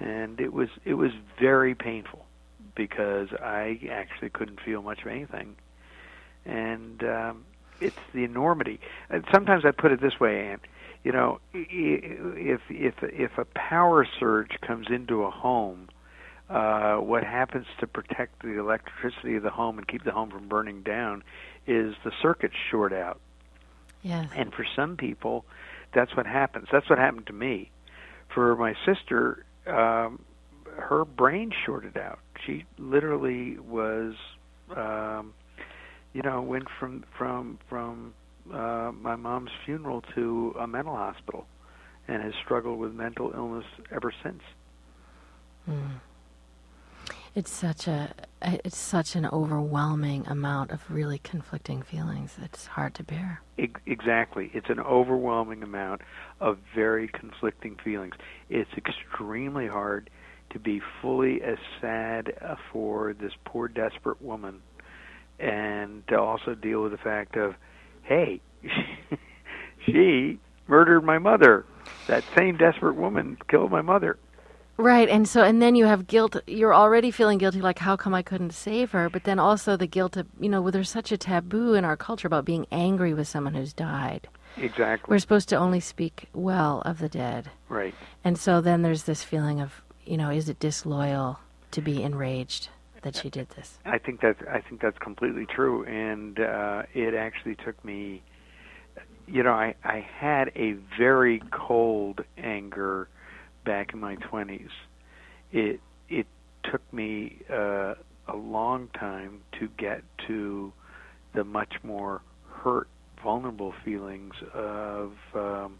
And 0.00 0.40
it 0.40 0.52
was 0.52 0.68
it 0.84 0.94
was 0.94 1.12
very 1.40 1.74
painful 1.74 2.24
because 2.74 3.28
I 3.32 3.80
actually 3.90 4.30
couldn't 4.30 4.60
feel 4.60 4.82
much 4.82 5.00
of 5.02 5.08
anything, 5.08 5.56
and 6.44 7.02
um, 7.02 7.44
it's 7.80 7.96
the 8.14 8.24
enormity. 8.24 8.80
And 9.10 9.24
sometimes 9.32 9.64
I 9.64 9.70
put 9.70 9.92
it 9.92 10.00
this 10.00 10.18
way, 10.20 10.48
Anne. 10.48 10.60
You 11.04 11.12
know, 11.12 11.40
if 11.54 12.60
if 12.68 12.94
if 13.02 13.38
a 13.38 13.44
power 13.44 14.06
surge 14.18 14.58
comes 14.60 14.88
into 14.90 15.22
a 15.22 15.30
home, 15.30 15.88
uh, 16.50 16.96
what 16.96 17.24
happens 17.24 17.66
to 17.80 17.86
protect 17.86 18.42
the 18.42 18.58
electricity 18.58 19.36
of 19.36 19.42
the 19.42 19.50
home 19.50 19.78
and 19.78 19.86
keep 19.86 20.04
the 20.04 20.12
home 20.12 20.30
from 20.30 20.48
burning 20.48 20.82
down 20.82 21.22
is 21.66 21.94
the 22.04 22.12
circuits 22.20 22.56
short 22.70 22.92
out. 22.92 23.20
Yes. 24.02 24.28
And 24.34 24.52
for 24.52 24.66
some 24.76 24.96
people, 24.96 25.44
that's 25.94 26.16
what 26.16 26.26
happens. 26.26 26.68
That's 26.70 26.88
what 26.90 26.98
happened 26.98 27.26
to 27.28 27.32
me. 27.32 27.70
For 28.34 28.56
my 28.56 28.74
sister, 28.84 29.44
um, 29.66 30.24
her 30.76 31.04
brain 31.04 31.52
shorted 31.64 31.96
out. 31.96 32.18
She 32.44 32.64
literally 32.78 33.58
was 33.58 34.14
um, 34.76 35.34
you 36.12 36.22
know, 36.22 36.42
went 36.42 36.68
from 36.78 37.04
from 37.16 37.58
from 37.68 38.14
uh, 38.52 38.92
my 38.92 39.16
mom's 39.16 39.50
funeral 39.64 40.02
to 40.14 40.54
a 40.58 40.66
mental 40.66 40.94
hospital, 40.94 41.46
and 42.06 42.22
has 42.22 42.32
struggled 42.44 42.78
with 42.78 42.92
mental 42.92 43.32
illness 43.34 43.64
ever 43.92 44.12
since. 44.22 44.42
Mm. 45.68 46.00
It's 47.34 47.50
such 47.50 47.86
a 47.86 48.12
it's 48.42 48.76
such 48.76 49.14
an 49.14 49.26
overwhelming 49.26 50.26
amount 50.26 50.70
of 50.70 50.82
really 50.90 51.18
conflicting 51.18 51.82
feelings. 51.82 52.36
It's 52.42 52.66
hard 52.66 52.94
to 52.94 53.04
bear. 53.04 53.42
Exactly, 53.86 54.50
it's 54.54 54.70
an 54.70 54.80
overwhelming 54.80 55.62
amount 55.62 56.02
of 56.40 56.58
very 56.74 57.08
conflicting 57.08 57.76
feelings. 57.76 58.14
It's 58.48 58.70
extremely 58.76 59.66
hard 59.66 60.10
to 60.50 60.58
be 60.58 60.80
fully 61.02 61.42
as 61.42 61.58
sad 61.80 62.32
for 62.72 63.12
this 63.12 63.32
poor 63.44 63.68
desperate 63.68 64.22
woman 64.22 64.62
and 65.38 66.06
to 66.08 66.18
also 66.18 66.54
deal 66.54 66.82
with 66.82 66.92
the 66.92 66.98
fact 66.98 67.36
of, 67.36 67.54
hey, 68.08 68.40
she 69.86 70.38
murdered 70.66 71.02
my 71.02 71.18
mother. 71.18 71.64
That 72.06 72.24
same 72.36 72.56
desperate 72.56 72.96
woman 72.96 73.36
killed 73.48 73.70
my 73.70 73.82
mother. 73.82 74.18
Right, 74.76 75.08
and 75.08 75.28
so 75.28 75.42
and 75.42 75.60
then 75.60 75.74
you 75.74 75.86
have 75.86 76.06
guilt. 76.06 76.36
You're 76.46 76.74
already 76.74 77.10
feeling 77.10 77.38
guilty, 77.38 77.60
like 77.60 77.80
how 77.80 77.96
come 77.96 78.14
I 78.14 78.22
couldn't 78.22 78.52
save 78.52 78.92
her? 78.92 79.10
But 79.10 79.24
then 79.24 79.38
also 79.38 79.76
the 79.76 79.88
guilt 79.88 80.16
of 80.16 80.26
you 80.38 80.48
know, 80.48 80.70
there's 80.70 80.88
such 80.88 81.10
a 81.10 81.18
taboo 81.18 81.74
in 81.74 81.84
our 81.84 81.96
culture 81.96 82.28
about 82.28 82.44
being 82.44 82.66
angry 82.70 83.12
with 83.12 83.26
someone 83.26 83.54
who's 83.54 83.72
died. 83.72 84.28
Exactly. 84.56 85.12
We're 85.12 85.18
supposed 85.18 85.48
to 85.50 85.56
only 85.56 85.80
speak 85.80 86.28
well 86.32 86.82
of 86.84 86.98
the 86.98 87.08
dead. 87.08 87.50
Right. 87.68 87.94
And 88.22 88.38
so 88.38 88.60
then 88.60 88.82
there's 88.82 89.02
this 89.02 89.24
feeling 89.24 89.60
of 89.60 89.82
you 90.04 90.16
know, 90.16 90.30
is 90.30 90.48
it 90.48 90.60
disloyal 90.60 91.40
to 91.72 91.82
be 91.82 92.02
enraged? 92.02 92.68
That 93.12 93.20
she 93.22 93.30
did 93.30 93.48
this. 93.50 93.78
I 93.84 93.98
think 93.98 94.20
that's 94.20 94.40
I 94.50 94.60
think 94.60 94.80
that's 94.80 94.98
completely 94.98 95.46
true, 95.46 95.84
and 95.84 96.38
uh, 96.38 96.82
it 96.94 97.14
actually 97.14 97.56
took 97.56 97.82
me. 97.84 98.22
You 99.26 99.42
know, 99.42 99.52
I 99.52 99.74
I 99.82 100.00
had 100.00 100.52
a 100.54 100.72
very 100.98 101.42
cold 101.50 102.20
anger 102.36 103.08
back 103.64 103.92
in 103.92 104.00
my 104.00 104.16
twenties. 104.16 104.70
It 105.52 105.80
it 106.08 106.26
took 106.70 106.82
me 106.92 107.38
uh, 107.50 107.94
a 108.26 108.36
long 108.36 108.88
time 108.88 109.40
to 109.58 109.68
get 109.78 110.02
to 110.26 110.72
the 111.34 111.44
much 111.44 111.74
more 111.82 112.20
hurt, 112.50 112.88
vulnerable 113.22 113.72
feelings 113.84 114.34
of 114.52 115.12
um, 115.34 115.78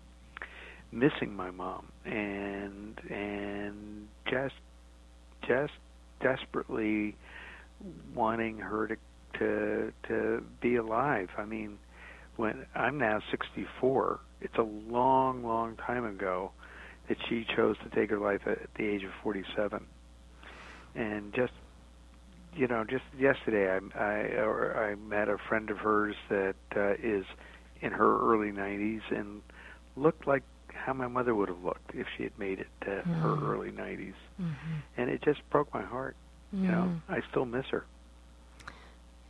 missing 0.92 1.34
my 1.34 1.50
mom 1.50 1.88
and 2.06 2.98
and 3.10 4.08
just 4.30 4.54
just 5.46 5.72
desperately 6.20 7.16
wanting 8.14 8.58
her 8.58 8.88
to 8.88 8.96
to 9.38 9.92
to 10.08 10.44
be 10.60 10.76
alive. 10.76 11.28
I 11.36 11.44
mean, 11.44 11.78
when 12.36 12.66
I'm 12.74 12.98
now 12.98 13.20
64, 13.30 14.20
it's 14.40 14.56
a 14.56 14.62
long, 14.62 15.44
long 15.44 15.76
time 15.76 16.04
ago 16.04 16.52
that 17.08 17.18
she 17.28 17.44
chose 17.56 17.76
to 17.78 17.90
take 17.90 18.10
her 18.10 18.18
life 18.18 18.42
at 18.46 18.58
the 18.76 18.86
age 18.86 19.02
of 19.02 19.10
47. 19.22 19.84
And 20.94 21.32
just 21.34 21.52
you 22.54 22.66
know, 22.66 22.84
just 22.84 23.04
yesterday 23.18 23.70
I 23.70 23.98
I 23.98 24.14
or 24.42 24.76
I 24.76 24.94
met 24.94 25.28
a 25.28 25.38
friend 25.48 25.70
of 25.70 25.78
hers 25.78 26.16
that 26.28 26.56
uh, 26.76 26.94
is 27.02 27.24
in 27.80 27.92
her 27.92 28.18
early 28.20 28.50
90s 28.50 29.02
and 29.10 29.42
looked 29.96 30.26
like 30.26 30.42
how 30.84 30.92
my 30.92 31.08
mother 31.08 31.34
would 31.34 31.48
have 31.48 31.62
looked 31.62 31.94
if 31.94 32.06
she 32.16 32.22
had 32.22 32.38
made 32.38 32.60
it 32.60 32.68
to 32.82 32.90
mm. 32.90 33.20
her 33.20 33.28
mm-hmm. 33.28 33.50
early 33.50 33.70
90s. 33.70 34.14
Mm-hmm. 34.40 34.74
And 34.96 35.10
it 35.10 35.22
just 35.22 35.40
broke 35.50 35.72
my 35.74 35.82
heart. 35.82 36.16
Mm. 36.54 36.62
You 36.62 36.68
know, 36.68 37.00
mm. 37.10 37.14
I 37.14 37.20
still 37.30 37.44
miss 37.44 37.66
her. 37.70 37.84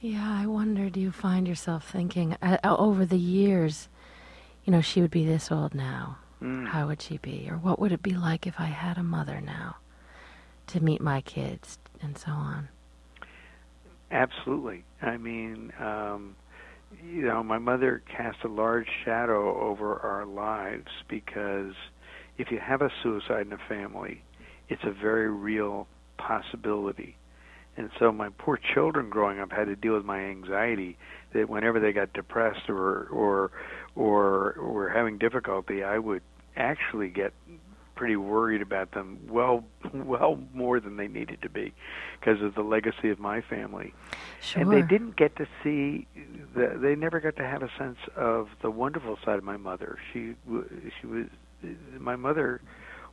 Yeah, 0.01 0.31
I 0.31 0.47
wonder 0.47 0.91
do 0.91 1.01
you 1.01 1.11
find 1.11 1.49
yourself 1.49 1.89
thinking 1.91 2.37
uh, 2.41 2.59
uh, 2.63 2.77
over 2.77 3.05
the 3.05 3.19
years, 3.19 3.89
you 4.65 4.71
know, 4.71 4.81
she 4.81 5.01
would 5.01 5.11
be 5.11 5.27
this 5.27 5.51
old 5.51 5.75
now. 5.75 6.19
Mm. 6.41 6.69
How 6.69 6.87
would 6.87 7.03
she 7.03 7.19
be? 7.19 7.49
Or 7.51 7.57
what 7.57 7.81
would 7.81 7.91
it 7.91 8.03
be 8.03 8.15
like 8.15 8.47
if 8.47 8.61
I 8.61 8.67
had 8.67 8.97
a 8.97 9.03
mother 9.03 9.41
now 9.41 9.77
to 10.69 10.81
meet 10.81 11.01
my 11.01 11.21
kids 11.21 11.79
and 12.01 12.17
so 12.17 12.31
on? 12.31 12.69
Absolutely. 14.11 14.85
I 15.03 15.17
mean, 15.17 15.73
um, 15.81 16.37
you 17.05 17.23
know, 17.23 17.43
my 17.43 17.59
mother 17.59 18.03
cast 18.15 18.39
a 18.45 18.49
large 18.49 18.89
shadow 19.05 19.61
over 19.61 19.99
our 19.99 20.25
lives 20.25 20.89
because 21.09 21.75
if 22.39 22.51
you 22.51 22.59
have 22.59 22.83
a 22.83 22.91
suicide 23.03 23.47
in 23.47 23.53
a 23.53 23.59
family, 23.69 24.23
it's 24.69 24.83
a 24.85 24.93
very 24.93 25.31
real 25.31 25.87
possibility. 26.17 27.17
And 27.77 27.91
so 27.99 28.11
my 28.11 28.29
poor 28.39 28.59
children 28.75 29.09
growing 29.09 29.39
up 29.39 29.53
had 29.53 29.67
to 29.67 29.77
deal 29.77 29.95
with 29.95 30.05
my 30.05 30.21
anxiety 30.21 30.99
that 31.33 31.49
whenever 31.49 31.79
they 31.79 31.93
got 31.93 32.13
depressed 32.13 32.69
or 32.69 33.07
or 33.07 33.53
or 33.95 34.57
were 34.59 34.89
having 34.89 35.19
difficulty, 35.19 35.85
I 35.85 35.99
would 35.99 36.23
actually 36.57 37.09
get 37.09 37.33
pretty 37.99 38.15
worried 38.15 38.63
about 38.63 38.93
them 38.93 39.19
well 39.29 39.65
well 39.93 40.41
more 40.55 40.79
than 40.79 40.97
they 40.97 41.09
needed 41.09 41.43
to 41.43 41.49
be 41.49 41.75
because 42.19 42.41
of 42.41 42.55
the 42.55 42.63
legacy 42.63 43.11
of 43.11 43.19
my 43.19 43.41
family. 43.41 43.93
Sure. 44.41 44.63
and 44.63 44.71
they 44.71 44.83
didn't 44.83 45.17
get 45.17 45.35
to 45.35 45.49
see 45.65 46.07
the, 46.55 46.79
they 46.81 46.95
never 46.95 47.19
got 47.19 47.35
to 47.37 47.43
have 47.45 47.65
a 47.65 47.71
sense 47.77 47.99
of 48.15 48.51
the 48.63 48.71
wonderful 48.71 49.19
side 49.25 49.37
of 49.37 49.43
my 49.43 49.57
mother. 49.57 49.99
She 50.13 50.37
she 51.01 51.07
was 51.09 51.27
my 51.99 52.15
mother 52.15 52.61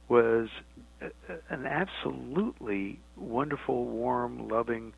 was 0.08 0.50
an 1.50 1.66
absolutely 1.66 3.00
wonderful 3.18 3.86
warm 3.86 4.48
loving 4.48 4.94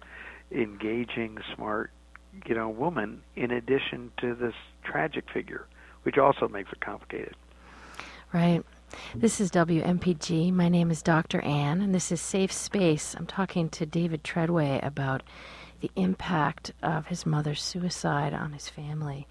engaging 0.52 1.38
smart 1.56 1.92
you 2.46 2.54
know 2.54 2.68
woman 2.68 3.22
in 3.38 3.52
addition 3.52 4.12
to 4.18 4.36
this 4.36 4.54
tragic 4.84 5.24
figure 5.34 5.66
which 6.04 6.18
also 6.18 6.50
makes 6.50 6.74
it 6.74 6.82
complicated. 6.82 7.36
Right 8.34 8.66
this 9.16 9.40
is 9.40 9.52
WMPG. 9.52 10.52
My 10.54 10.70
name 10.70 10.92
is 10.92 11.02
Dr. 11.02 11.42
Anne, 11.42 11.82
and 11.82 11.94
this 11.94 12.12
is 12.12 12.22
Safe 12.22 12.52
Space. 12.52 13.16
I'm 13.16 13.26
talking 13.26 13.70
to 13.70 13.86
David 13.86 14.24
Treadway 14.24 14.80
about 14.84 15.24
the 15.82 15.92
impact 15.96 16.72
of 16.82 17.08
his 17.08 17.26
mother's 17.26 17.62
suicide 17.62 18.34
on 18.34 18.54
his 18.54 18.70
family. 18.70 19.28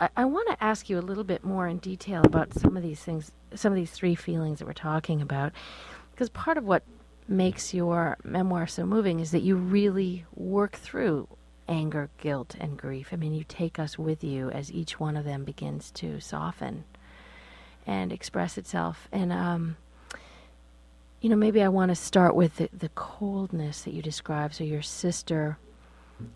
I, 0.00 0.08
I 0.16 0.24
want 0.24 0.48
to 0.48 0.62
ask 0.62 0.88
you 0.88 0.98
a 0.98 1.00
little 1.00 1.24
bit 1.24 1.44
more 1.44 1.68
in 1.68 1.78
detail 1.78 2.22
about 2.24 2.54
some 2.54 2.76
of 2.76 2.82
these 2.82 3.00
things, 3.00 3.32
some 3.54 3.72
of 3.72 3.76
these 3.76 3.90
three 3.90 4.14
feelings 4.14 4.58
that 4.58 4.66
we're 4.66 4.72
talking 4.72 5.20
about, 5.20 5.52
because 6.12 6.30
part 6.30 6.56
of 6.56 6.64
what 6.64 6.84
makes 7.28 7.74
your 7.74 8.16
memoir 8.22 8.66
so 8.66 8.86
moving 8.86 9.20
is 9.20 9.30
that 9.30 9.42
you 9.42 9.56
really 9.56 10.24
work 10.34 10.76
through 10.76 11.28
anger, 11.68 12.10
guilt, 12.18 12.54
and 12.60 12.76
grief. 12.76 13.08
I 13.12 13.16
mean, 13.16 13.32
you 13.32 13.44
take 13.44 13.78
us 13.78 13.98
with 13.98 14.22
you 14.22 14.50
as 14.50 14.72
each 14.72 15.00
one 15.00 15.16
of 15.16 15.24
them 15.24 15.44
begins 15.44 15.90
to 15.92 16.20
soften 16.20 16.84
and 17.86 18.12
express 18.12 18.56
itself. 18.58 19.08
And 19.12 19.32
um, 19.32 19.76
you 21.20 21.30
know, 21.30 21.36
maybe 21.36 21.62
I 21.62 21.68
want 21.68 21.88
to 21.90 21.94
start 21.94 22.34
with 22.34 22.56
the, 22.56 22.68
the 22.76 22.90
coldness 22.90 23.82
that 23.82 23.94
you 23.94 24.02
describe. 24.02 24.52
So 24.54 24.62
your 24.64 24.82
sister 24.82 25.58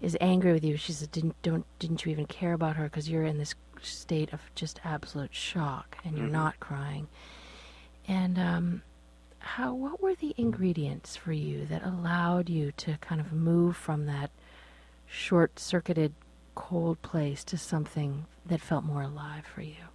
is 0.00 0.16
angry 0.20 0.52
with 0.52 0.64
you. 0.64 0.76
She 0.76 0.92
says, 0.92 1.08
"Didn't 1.08 1.40
don't 1.42 1.64
didn't 1.78 2.04
you 2.04 2.12
even 2.12 2.26
care 2.26 2.52
about 2.52 2.76
her 2.76 2.84
because 2.84 3.08
you're 3.08 3.24
in 3.24 3.38
this 3.38 3.54
state 3.82 4.32
of 4.32 4.40
just 4.54 4.80
absolute 4.84 5.34
shock 5.34 5.98
and 6.04 6.16
you're 6.18 6.26
Mhm. 6.28 6.32
not 6.32 6.60
crying." 6.60 7.08
And 8.06 8.38
um, 8.38 8.82
how 9.40 9.74
what 9.74 10.00
were 10.00 10.14
the 10.14 10.34
ingredients 10.38 11.16
for 11.16 11.32
you 11.32 11.66
that 11.66 11.84
allowed 11.84 12.48
you 12.48 12.72
to 12.78 12.96
kind 13.00 13.20
of 13.20 13.32
move 13.32 13.76
from 13.76 14.06
that 14.06 14.30
short-circuited 15.06 16.14
cold 16.54 17.00
place 17.02 17.44
to 17.44 17.56
something 17.58 18.26
that 18.46 18.60
felt 18.60 18.84
more 18.84 19.02
alive 19.02 19.44
for 19.46 19.60
you? 19.62 19.87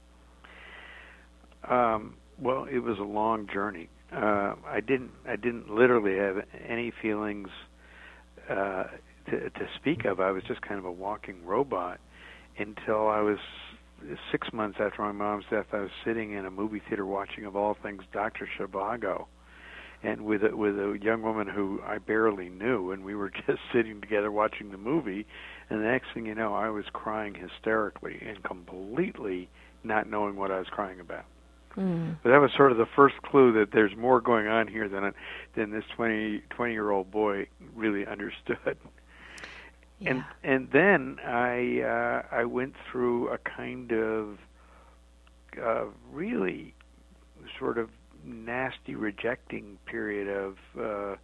Um, 1.70 2.16
well, 2.40 2.66
it 2.66 2.80
was 2.80 2.98
a 3.00 3.04
long 3.04 3.48
journey. 3.52 3.90
Uh, 4.12 4.56
I 4.68 4.80
didn't 4.80 5.12
I 5.28 5.36
didn't 5.36 5.70
literally 5.70 6.18
have 6.18 6.46
any 6.68 6.92
feelings 7.02 7.48
uh, 8.50 8.84
to, 9.30 9.50
to 9.50 9.68
speak 9.80 10.06
of. 10.06 10.20
I 10.20 10.32
was 10.32 10.44
just 10.48 10.62
kind 10.62 10.78
of 10.78 10.86
a 10.86 10.92
walking 10.92 11.44
robot 11.46 12.00
until 12.58 13.08
I 13.08 13.22
was 13.22 13.40
six 14.32 14.48
months 14.54 14.78
after 14.80 15.02
my 15.02 15.12
mom's 15.12 15.46
death. 15.50 15.68
I 15.72 15.80
was 15.80 15.90
sitting 16.06 16.34
in 16.34 16.46
a 16.46 16.52
movie 16.52 16.82
theater 16.88 17.06
watching, 17.06 17.46
of 17.46 17.56
all 17.56 17.76
things, 17.82 18.04
Doctor 18.12 18.48
Zhivago, 18.60 19.26
and 20.04 20.22
with 20.26 20.44
a, 20.44 20.56
with 20.56 20.76
a 20.76 20.98
young 21.02 21.22
woman 21.22 21.48
who 21.48 21.80
I 21.86 21.98
barely 21.98 22.50
knew, 22.50 22.92
and 22.92 23.04
we 23.04 23.16
were 23.16 23.30
just 23.48 23.60
sitting 23.74 24.02
together 24.02 24.32
watching 24.32 24.72
the 24.72 24.78
movie. 24.78 25.26
And 25.70 25.80
the 25.80 25.86
next 25.86 26.08
thing 26.14 26.26
you 26.26 26.36
know, 26.36 26.54
I 26.54 26.70
was 26.70 26.86
crying 26.92 27.34
hysterically 27.34 28.22
and 28.28 28.44
completely 28.44 29.50
not 29.84 30.10
knowing 30.10 30.36
what 30.36 30.52
I 30.52 30.60
was 30.60 30.68
crying 30.70 31.00
about. 31.00 31.26
Mm. 31.78 32.18
But 32.22 32.30
that 32.30 32.38
was 32.40 32.52
sort 32.56 32.72
of 32.72 32.78
the 32.78 32.86
first 32.96 33.16
clue 33.24 33.54
that 33.54 33.72
there's 33.72 33.96
more 33.96 34.22
going 34.22 34.48
on 34.48 34.68
here 34.68 34.88
than 34.88 35.14
than 35.56 35.72
this 35.72 35.84
20 35.96 36.44
20 36.50 36.74
year 36.74 36.92
old 36.92 37.12
boy 37.12 37.48
really 37.76 38.06
understood. 38.06 38.78
Yeah. 40.00 40.10
And 40.10 40.24
and 40.44 40.72
then 40.72 41.18
I 41.26 41.82
uh, 41.82 42.36
I 42.36 42.46
went 42.46 42.76
through 42.92 43.30
a 43.30 43.38
kind 43.38 43.92
of 43.92 44.38
uh, 45.62 45.86
really 46.12 46.74
sort 47.58 47.78
of 47.78 47.90
nasty 48.24 48.96
rejecting 48.96 49.78
period 49.86 50.28
of 50.28 50.58
uh, 50.78 51.16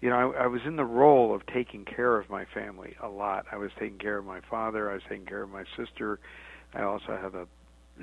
you 0.00 0.08
know 0.08 0.32
I, 0.32 0.44
I 0.44 0.46
was 0.46 0.62
in 0.64 0.76
the 0.76 0.84
role 0.84 1.34
of 1.34 1.44
taking 1.46 1.84
care 1.84 2.16
of 2.18 2.30
my 2.30 2.44
family 2.44 2.96
a 3.02 3.08
lot. 3.08 3.46
I 3.50 3.56
was 3.56 3.70
taking 3.78 3.98
care 3.98 4.18
of 4.18 4.24
my 4.24 4.40
father. 4.40 4.90
I 4.90 4.94
was 4.94 5.02
taking 5.08 5.26
care 5.26 5.42
of 5.42 5.50
my 5.50 5.64
sister. 5.76 6.18
I 6.74 6.82
also 6.82 7.18
have 7.20 7.34
a 7.34 7.46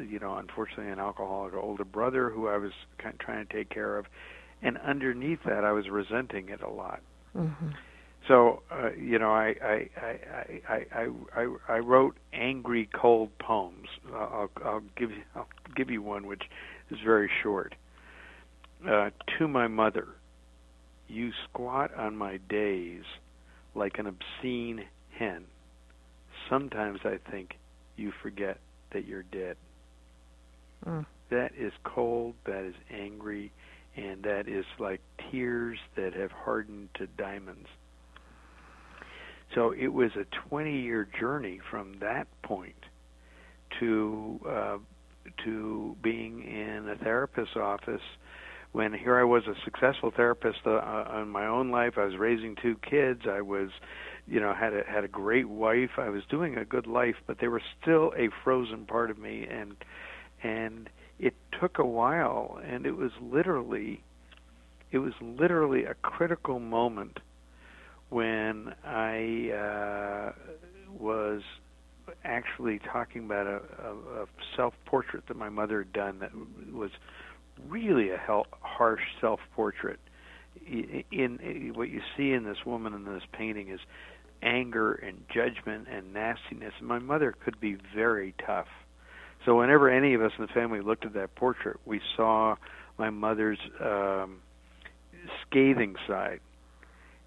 you 0.08 0.20
know, 0.20 0.36
unfortunately, 0.38 0.92
an 0.92 1.00
alcoholic 1.00 1.54
older 1.54 1.86
brother 1.86 2.30
who 2.30 2.48
I 2.48 2.58
was 2.58 2.72
kind 2.98 3.14
of 3.14 3.20
trying 3.20 3.46
to 3.46 3.54
take 3.54 3.70
care 3.70 3.98
of, 3.98 4.06
and 4.62 4.78
underneath 4.78 5.40
that, 5.46 5.64
I 5.64 5.72
was 5.72 5.90
resenting 5.90 6.50
it 6.50 6.62
a 6.62 6.70
lot. 6.70 7.02
hmm 7.34 7.70
So, 8.28 8.62
uh, 8.72 8.92
you 8.94 9.18
know, 9.20 9.32
I 9.32 9.56
I, 9.64 9.90
I 9.98 10.20
I 10.70 10.86
I 10.94 11.08
I 11.36 11.56
I 11.68 11.78
wrote 11.80 12.16
angry, 12.34 12.90
cold 12.94 13.30
poems. 13.40 13.88
I'll 14.14 14.50
I'll 14.64 14.84
give 14.98 15.12
you 15.12 15.24
I'll 15.36 15.48
give 15.76 15.90
you 15.90 16.02
one 16.02 16.28
which 16.28 16.44
is 16.92 17.00
very 17.04 17.30
short. 17.42 17.76
Uh, 18.88 19.10
to 19.38 19.48
my 19.48 19.68
mother, 19.68 20.08
you 21.08 21.32
squat 21.50 21.94
on 21.96 22.16
my 22.16 22.38
days 22.50 23.04
like 23.76 24.00
an 24.00 24.08
obscene 24.08 24.86
hen. 25.18 25.46
Sometimes 26.50 27.00
I 27.04 27.18
think 27.30 27.58
you 27.98 28.12
forget 28.22 28.60
that 28.94 29.06
you're 29.06 29.24
dead. 29.24 29.58
Mm. 30.86 31.06
That 31.30 31.52
is 31.58 31.74
cold, 31.84 32.36
that 32.46 32.64
is 32.64 32.76
angry, 32.92 33.52
and 33.96 34.24
that 34.24 34.48
is 34.48 34.66
like 34.80 35.02
tears 35.32 35.78
that 35.96 36.14
have 36.14 36.32
hardened 36.32 36.90
to 36.96 37.08
diamonds. 37.08 37.68
So 39.56 39.72
it 39.72 39.88
was 39.88 40.12
a 40.16 40.26
20 40.50 40.82
year 40.82 41.08
journey 41.20 41.60
from 41.70 42.00
that 42.00 42.28
point 42.44 42.86
to 43.80 44.40
uh, 44.48 44.78
to 45.46 45.96
being 46.02 46.44
in 46.44 46.90
a 46.90 46.96
therapist's 46.96 47.56
office 47.56 48.02
when 48.72 48.94
here 48.94 49.20
I 49.20 49.24
was 49.24 49.44
a 49.48 49.56
successful 49.64 50.12
therapist 50.16 50.60
uh, 50.66 51.22
in 51.22 51.30
my 51.30 51.48
own 51.48 51.72
life. 51.72 51.94
I 51.98 52.06
was 52.06 52.18
raising 52.18 52.56
two 52.62 52.76
kids. 52.88 53.22
I 53.28 53.42
was, 53.42 53.70
you 54.28 54.40
know, 54.40 54.54
had 54.54 54.74
a 54.74 54.84
had 54.88 55.04
a 55.04 55.08
great 55.08 55.50
wife. 55.50 55.92
I 55.98 56.10
was 56.10 56.24
doing 56.30 56.58
a 56.58 56.66
good 56.66 56.86
life, 56.86 57.16
but 57.26 57.40
there 57.40 57.50
was 57.50 57.64
still 57.82 58.14
a 58.16 58.30
frozen 58.44 58.86
part 58.86 59.10
of 59.10 59.18
me, 59.18 59.48
and 59.50 59.76
and 60.44 60.90
it 61.20 61.34
took 61.60 61.80
a 61.80 61.86
while, 61.86 62.60
and 62.66 62.86
it 62.86 62.96
was 62.96 63.12
literally, 63.22 64.02
it 64.92 65.00
was 65.00 65.14
literally 65.22 65.84
a 65.84 65.94
critical 65.96 66.60
moment 66.60 67.20
when 68.10 68.74
I 68.86 69.52
uh, 69.52 70.32
was 70.98 71.42
actually 72.24 72.80
talking 72.80 73.26
about 73.26 73.46
a, 73.48 73.62
a, 73.84 74.22
a 74.24 74.26
self-portrait 74.56 75.28
that 75.28 75.38
my 75.38 75.50
mother 75.50 75.80
had 75.80 75.94
done 75.94 76.20
that 76.20 76.32
was 76.74 76.92
really 77.68 78.10
a 78.10 78.18
hel- 78.18 78.48
harsh 78.62 79.04
self-portrait. 79.22 80.00
In, 80.66 81.04
in 81.12 81.74
what 81.76 81.90
you 81.90 82.02
see 82.18 82.32
in 82.32 82.44
this 82.44 82.58
woman 82.66 82.94
in 82.94 83.06
this 83.06 83.24
painting 83.32 83.70
is 83.70 83.80
anger 84.42 84.94
and 84.94 85.24
judgment 85.34 85.88
and 85.92 86.14
nastiness. 86.14 86.74
My 86.82 87.00
mother 87.00 87.36
could 87.44 87.60
be 87.60 87.78
very 87.96 88.34
tough. 88.46 88.68
So 89.46 89.58
whenever 89.58 89.90
any 89.90 90.14
of 90.14 90.22
us 90.22 90.32
in 90.38 90.46
the 90.46 90.54
family 90.54 90.82
looked 90.82 91.06
at 91.06 91.14
that 91.14 91.36
portrait, 91.36 91.78
we 91.86 92.02
saw 92.16 92.56
my 92.98 93.10
mother's 93.10 93.60
um, 93.80 94.42
scathing 95.42 95.96
side, 96.08 96.42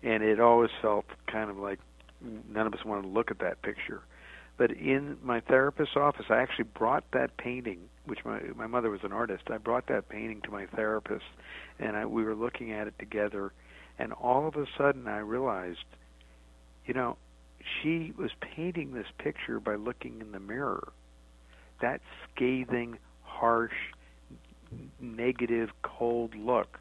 and 0.02 0.22
it 0.22 0.38
always 0.38 0.70
felt 0.80 1.06
kind 1.26 1.50
of 1.50 1.56
like 1.56 1.78
none 2.52 2.66
of 2.66 2.74
us 2.74 2.84
wanted 2.84 3.02
to 3.02 3.08
look 3.08 3.30
at 3.30 3.38
that 3.38 3.62
picture. 3.62 4.02
But 4.58 4.70
in 4.72 5.16
my 5.22 5.40
therapist's 5.40 5.96
office, 5.96 6.26
I 6.28 6.36
actually 6.36 6.66
brought 6.78 7.04
that 7.12 7.36
painting, 7.38 7.88
which 8.04 8.24
my 8.24 8.40
my 8.54 8.66
mother 8.66 8.90
was 8.90 9.00
an 9.02 9.12
artist. 9.12 9.44
I 9.50 9.58
brought 9.58 9.86
that 9.86 10.08
painting 10.08 10.42
to 10.42 10.50
my 10.50 10.66
therapist, 10.66 11.24
and 11.78 11.96
I, 11.96 12.04
we 12.04 12.22
were 12.22 12.34
looking 12.34 12.72
at 12.72 12.86
it 12.86 12.94
together. 12.98 13.52
And 13.98 14.12
all 14.12 14.46
of 14.46 14.56
a 14.56 14.66
sudden, 14.76 15.08
I 15.08 15.18
realized, 15.18 15.84
you 16.86 16.94
know, 16.94 17.16
she 17.82 18.12
was 18.16 18.30
painting 18.40 18.92
this 18.92 19.06
picture 19.18 19.58
by 19.58 19.76
looking 19.76 20.20
in 20.20 20.32
the 20.32 20.40
mirror. 20.40 20.92
That 21.82 22.00
scathing, 22.34 22.98
harsh, 23.22 23.74
negative, 24.98 25.70
cold 25.82 26.34
look 26.34 26.80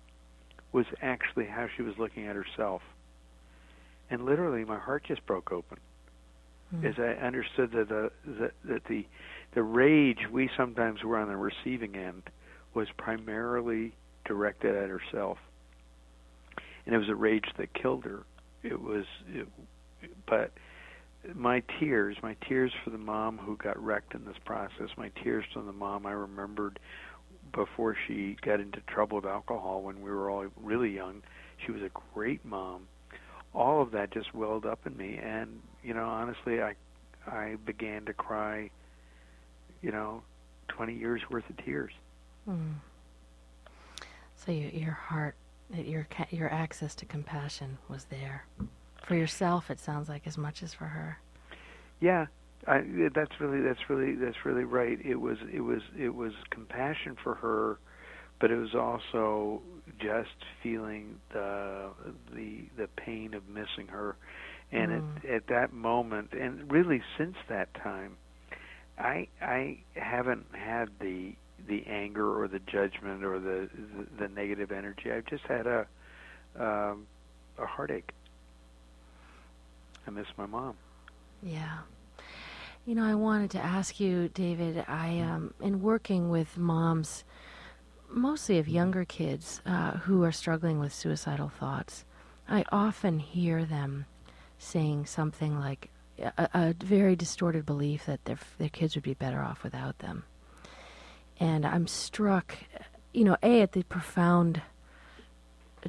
was 0.72 0.86
actually 1.02 1.46
how 1.46 1.68
she 1.76 1.82
was 1.84 1.96
looking 1.98 2.28
at 2.28 2.36
herself. 2.36 2.82
And 4.10 4.24
literally, 4.26 4.64
my 4.64 4.80
heart 4.80 5.04
just 5.06 5.26
broke 5.26 5.52
open 5.52 5.78
Mm. 6.74 6.86
as 6.86 6.96
I 6.98 7.26
understood 7.26 7.72
that 7.74 7.90
the, 7.90 8.12
that 8.40 8.54
that 8.64 8.86
the 8.86 9.06
the 9.54 9.64
rage 9.64 10.20
we 10.32 10.50
sometimes 10.56 11.04
were 11.04 11.18
on 11.18 11.28
the 11.28 11.36
receiving 11.36 11.96
end 11.96 12.24
was 12.74 12.88
primarily 12.98 13.94
directed 14.24 14.76
at 14.76 14.90
herself, 14.90 15.38
and 16.86 16.96
it 16.96 16.98
was 16.98 17.10
a 17.10 17.16
rage 17.16 17.50
that 17.58 17.74
killed 17.74 18.06
her. 18.06 18.24
It 18.64 18.82
was, 18.82 19.06
it, 19.28 19.48
but 20.26 20.52
my 21.36 21.62
tears, 21.80 22.18
my 22.24 22.36
tears 22.48 22.72
for 22.84 22.90
the 22.90 22.98
mom 22.98 23.38
who 23.38 23.56
got 23.58 23.82
wrecked 23.82 24.14
in 24.14 24.26
this 24.26 24.38
process, 24.44 24.90
my 24.98 25.10
tears 25.24 25.46
from 25.54 25.66
the 25.66 25.74
mom 25.74 26.06
I 26.06 26.12
remembered 26.12 26.80
before 27.54 27.96
she 28.08 28.38
got 28.42 28.60
into 28.60 28.80
trouble 28.82 29.18
with 29.18 29.26
alcohol 29.26 29.82
when 29.82 30.02
we 30.02 30.10
were 30.10 30.30
all 30.30 30.46
really 30.62 30.90
young. 30.90 31.22
She 31.66 31.72
was 31.72 31.82
a 31.82 31.92
great 32.14 32.44
mom. 32.46 32.88
All 33.54 33.82
of 33.82 33.92
that 33.92 34.12
just 34.12 34.34
welled 34.34 34.66
up 34.66 34.80
in 34.88 34.96
me, 34.96 35.20
and 35.22 35.60
you 35.84 35.94
know, 35.94 36.08
honestly, 36.08 36.62
I 36.62 36.76
I 37.28 37.58
began 37.66 38.06
to 38.06 38.14
cry. 38.14 38.70
You 39.82 39.92
know, 39.92 40.24
twenty 40.70 40.96
years 40.96 41.22
worth 41.30 41.50
of 41.50 41.58
tears. 41.66 41.92
Mm. 42.48 42.76
So 44.38 44.52
you, 44.52 44.70
your 44.74 44.94
heart, 44.94 45.36
your 45.74 46.08
your 46.30 46.52
access 46.52 46.96
to 46.96 47.06
compassion 47.06 47.78
was 47.90 48.06
there 48.06 48.46
for 49.06 49.16
yourself. 49.16 49.70
It 49.72 49.80
sounds 49.80 50.10
like 50.10 50.28
as 50.28 50.38
much 50.38 50.64
as 50.64 50.74
for 50.74 50.86
her. 50.86 51.20
Yeah, 52.00 52.28
I, 52.68 52.82
that's 53.14 53.40
really 53.40 53.62
that's 53.62 53.90
really 53.90 54.16
that's 54.16 54.46
really 54.46 54.64
right. 54.64 55.00
It 55.04 55.16
was 55.16 55.38
it 55.54 55.62
was 55.62 55.82
it 55.98 56.14
was 56.16 56.34
compassion 56.50 57.16
for 57.24 57.36
her, 57.36 57.80
but 58.40 58.52
it 58.52 58.58
was 58.58 58.76
also 58.76 59.62
just 60.00 60.36
feeling 60.64 61.20
the 61.32 61.90
the 62.34 62.66
the 62.78 62.88
pain 62.98 63.34
of 63.34 63.48
missing 63.50 63.88
her, 63.90 64.16
and 64.72 64.92
Mm. 64.92 65.04
at 65.26 65.26
at 65.30 65.48
that 65.48 65.74
moment, 65.74 66.34
and 66.34 66.72
really 66.72 67.02
since 67.18 67.36
that 67.50 67.74
time, 67.76 68.18
I 68.98 69.28
I 69.42 69.80
haven't 69.96 70.48
had 70.54 70.90
the 71.00 71.34
the 71.68 71.86
anger 71.88 72.42
or 72.42 72.48
the 72.48 72.60
judgment 72.60 73.24
or 73.24 73.40
the 73.40 73.70
the, 73.74 74.26
the 74.26 74.28
negative 74.28 74.72
energy. 74.72 75.12
I've 75.12 75.26
just 75.28 75.44
had 75.46 75.68
a 75.68 75.88
um, 76.60 77.08
a 77.58 77.66
heartache. 77.66 78.12
I 80.08 80.12
miss 80.12 80.28
my 80.38 80.46
mom. 80.46 80.76
Yeah. 81.44 81.80
You 82.86 82.96
know, 82.96 83.04
I 83.04 83.16
wanted 83.16 83.52
to 83.52 83.60
ask 83.60 84.00
you, 84.00 84.30
David. 84.30 84.84
I 84.88 85.20
um, 85.20 85.54
in 85.60 85.82
working 85.82 86.30
with 86.30 86.58
moms 86.58 87.24
mostly 88.10 88.58
of 88.60 88.68
younger 88.68 89.06
kids 89.06 89.62
uh, 89.66 89.92
who 89.92 90.24
are 90.24 90.32
struggling 90.32 90.80
with 90.80 90.94
suicidal 90.94 91.50
thoughts, 91.50 92.06
I 92.50 92.66
often 92.72 93.20
hear 93.20 93.64
them 93.64 94.06
saying 94.58 95.06
something 95.06 95.60
like 95.60 95.90
a, 96.20 96.50
a 96.54 96.76
very 96.84 97.16
distorted 97.16 97.66
belief 97.66 98.06
that 98.06 98.26
their 98.26 98.40
their 98.58 98.70
kids 98.70 98.96
would 98.96 99.04
be 99.04 99.14
better 99.14 99.42
off 99.42 99.64
without 99.64 100.00
them. 100.00 100.24
And 101.40 101.66
I'm 101.66 101.88
struck, 101.88 102.56
you 103.14 103.24
know, 103.24 103.38
a 103.42 103.62
at 103.62 103.72
the 103.72 103.84
profound 103.84 104.62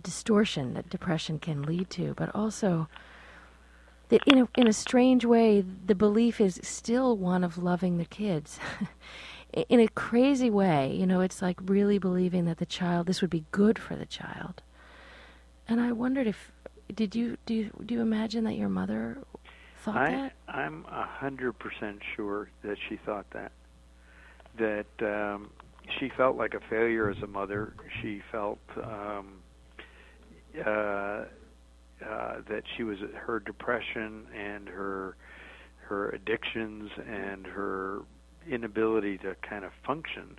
distortion 0.00 0.74
that 0.74 0.88
depression 0.88 1.38
can 1.38 1.62
lead 1.62 1.90
to, 1.90 2.14
but 2.14 2.34
also 2.34 2.88
that 4.12 4.22
in 4.26 4.40
a, 4.40 4.48
in 4.60 4.66
a 4.66 4.74
strange 4.74 5.24
way, 5.24 5.62
the 5.62 5.94
belief 5.94 6.38
is 6.38 6.60
still 6.62 7.16
one 7.16 7.42
of 7.42 7.56
loving 7.56 7.96
the 7.96 8.04
kids. 8.04 8.60
in 9.70 9.80
a 9.80 9.88
crazy 9.88 10.50
way, 10.50 10.94
you 10.94 11.06
know, 11.06 11.22
it's 11.22 11.40
like 11.40 11.58
really 11.64 11.96
believing 11.96 12.44
that 12.44 12.58
the 12.58 12.66
child, 12.66 13.06
this 13.06 13.22
would 13.22 13.30
be 13.30 13.46
good 13.52 13.78
for 13.78 13.96
the 13.96 14.04
child. 14.04 14.60
And 15.66 15.80
I 15.80 15.92
wondered 15.92 16.26
if, 16.26 16.52
did 16.94 17.14
you 17.14 17.38
do 17.46 17.54
you, 17.54 17.70
do 17.86 17.94
you 17.94 18.02
imagine 18.02 18.44
that 18.44 18.56
your 18.56 18.68
mother 18.68 19.16
thought 19.78 19.96
I, 19.96 20.10
that? 20.10 20.32
I'm 20.46 20.84
a 20.90 21.06
hundred 21.06 21.58
percent 21.58 22.00
sure 22.14 22.50
that 22.64 22.76
she 22.88 22.98
thought 23.06 23.24
that. 23.30 23.52
That 24.58 24.86
um, 25.00 25.50
she 25.98 26.10
felt 26.14 26.36
like 26.36 26.52
a 26.52 26.60
failure 26.68 27.08
as 27.08 27.16
a 27.22 27.26
mother. 27.26 27.72
She 28.02 28.20
felt 28.30 28.58
um, 28.76 29.38
uh, 30.66 31.24
uh, 32.08 32.36
that 32.48 32.64
she 32.76 32.82
was 32.82 32.98
her 33.14 33.40
depression 33.40 34.26
and 34.36 34.68
her 34.68 35.16
her 35.82 36.10
addictions 36.10 36.90
and 37.06 37.46
her 37.46 38.00
inability 38.48 39.18
to 39.18 39.36
kind 39.48 39.64
of 39.64 39.72
function 39.86 40.38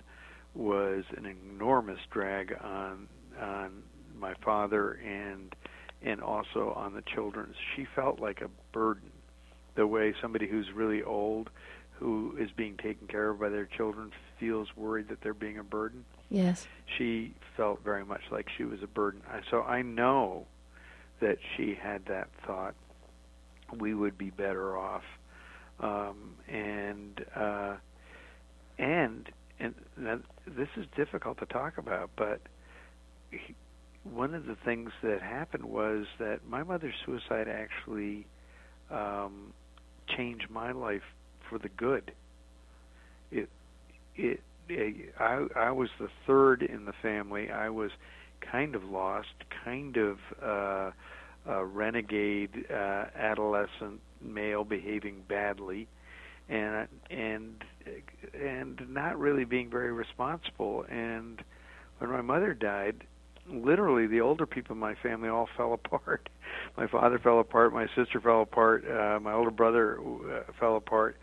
was 0.54 1.04
an 1.16 1.26
enormous 1.26 2.00
drag 2.10 2.54
on 2.62 3.08
on 3.40 3.82
my 4.18 4.34
father 4.44 4.92
and 5.04 5.54
and 6.02 6.20
also 6.20 6.72
on 6.76 6.94
the 6.94 7.02
children. 7.02 7.54
She 7.74 7.86
felt 7.94 8.20
like 8.20 8.40
a 8.40 8.50
burden, 8.72 9.10
the 9.74 9.86
way 9.86 10.14
somebody 10.20 10.46
who's 10.46 10.70
really 10.74 11.02
old, 11.02 11.50
who 11.92 12.36
is 12.38 12.50
being 12.56 12.76
taken 12.76 13.06
care 13.06 13.30
of 13.30 13.40
by 13.40 13.48
their 13.48 13.64
children, 13.64 14.12
feels 14.38 14.68
worried 14.76 15.08
that 15.08 15.22
they're 15.22 15.32
being 15.32 15.58
a 15.58 15.64
burden. 15.64 16.04
Yes. 16.28 16.66
She 16.98 17.34
felt 17.56 17.82
very 17.82 18.04
much 18.04 18.20
like 18.30 18.48
she 18.56 18.64
was 18.64 18.82
a 18.82 18.86
burden. 18.86 19.22
So 19.50 19.62
I 19.62 19.82
know 19.82 20.46
that 21.20 21.38
she 21.56 21.74
had 21.80 22.06
that 22.06 22.28
thought. 22.46 22.74
We 23.78 23.94
would 23.94 24.16
be 24.16 24.30
better 24.30 24.76
off, 24.76 25.02
um, 25.80 26.34
and 26.48 27.24
uh, 27.34 27.76
and 28.78 29.28
and 29.58 29.74
this 30.46 30.68
is 30.76 30.86
difficult 30.96 31.38
to 31.38 31.46
talk 31.46 31.78
about, 31.78 32.10
but 32.16 32.40
he, 33.30 33.54
one 34.04 34.34
of 34.34 34.46
the 34.46 34.56
things 34.64 34.90
that 35.02 35.22
happened 35.22 35.64
was 35.64 36.06
that 36.18 36.40
my 36.48 36.62
mother's 36.62 36.94
suicide 37.04 37.48
actually 37.48 38.26
um, 38.90 39.52
changed 40.16 40.50
my 40.50 40.72
life 40.72 41.02
for 41.48 41.58
the 41.58 41.70
good. 41.70 42.12
It, 43.30 43.48
it, 44.16 44.40
it, 44.68 45.14
I, 45.18 45.46
I 45.56 45.70
was 45.70 45.88
the 45.98 46.08
third 46.26 46.62
in 46.62 46.84
the 46.84 46.92
family. 47.02 47.50
I 47.50 47.70
was 47.70 47.90
kind 48.50 48.74
of 48.74 48.84
lost, 48.84 49.34
kind 49.64 49.96
of 49.96 50.18
uh, 50.42 50.90
a 51.46 51.64
renegade 51.64 52.64
uh, 52.70 53.04
adolescent 53.16 54.00
male 54.22 54.64
behaving 54.64 55.22
badly, 55.28 55.88
and 56.48 56.88
and 57.10 57.64
and 58.34 58.80
not 58.88 59.18
really 59.18 59.44
being 59.44 59.70
very 59.70 59.92
responsible. 59.92 60.84
And 60.90 61.42
when 61.98 62.10
my 62.10 62.22
mother 62.22 62.54
died, 62.54 63.04
literally 63.48 64.06
the 64.06 64.20
older 64.20 64.46
people 64.46 64.74
in 64.74 64.80
my 64.80 64.94
family 64.94 65.28
all 65.28 65.48
fell 65.56 65.72
apart. 65.72 66.28
My 66.76 66.86
father 66.86 67.18
fell 67.18 67.40
apart, 67.40 67.72
my 67.72 67.86
sister 67.94 68.20
fell 68.20 68.42
apart, 68.42 68.84
uh, 68.88 69.20
my 69.20 69.32
older 69.32 69.50
brother 69.50 69.98
uh, 70.00 70.52
fell 70.58 70.76
apart, 70.76 71.16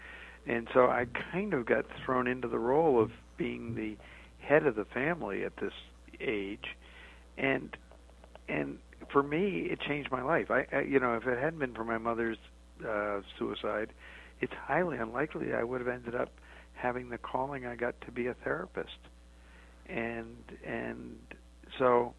and 0.47 0.67
so 0.73 0.85
I 0.85 1.05
kind 1.31 1.53
of 1.53 1.65
got 1.65 1.85
thrown 2.03 2.27
into 2.27 2.47
the 2.47 2.59
role 2.59 3.01
of 3.01 3.11
being 3.37 3.75
the 3.75 3.95
head 4.43 4.65
of 4.65 4.75
the 4.75 4.85
family 4.85 5.43
at 5.43 5.55
this 5.57 5.73
age, 6.19 6.75
and 7.41 7.75
and 8.47 8.77
for 9.11 9.21
me 9.21 9.67
it 9.69 9.81
changed 9.81 10.09
my 10.11 10.21
life. 10.21 10.49
I, 10.49 10.65
I 10.71 10.81
you 10.81 10.99
know 10.99 11.15
if 11.15 11.27
it 11.27 11.37
hadn't 11.37 11.59
been 11.59 11.73
for 11.73 11.83
my 11.83 11.97
mother's 11.97 12.37
uh, 12.87 13.21
suicide, 13.37 13.91
it's 14.39 14.53
highly 14.53 14.97
unlikely 14.97 15.53
I 15.53 15.63
would 15.63 15.81
have 15.81 15.89
ended 15.89 16.15
up 16.15 16.29
having 16.73 17.09
the 17.09 17.17
calling 17.17 17.65
I 17.65 17.75
got 17.75 17.99
to 18.01 18.11
be 18.11 18.27
a 18.27 18.33
therapist. 18.35 18.99
And 19.89 20.37
and 20.63 21.17
so 21.77 22.13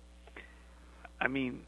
I 1.20 1.28
mean 1.28 1.62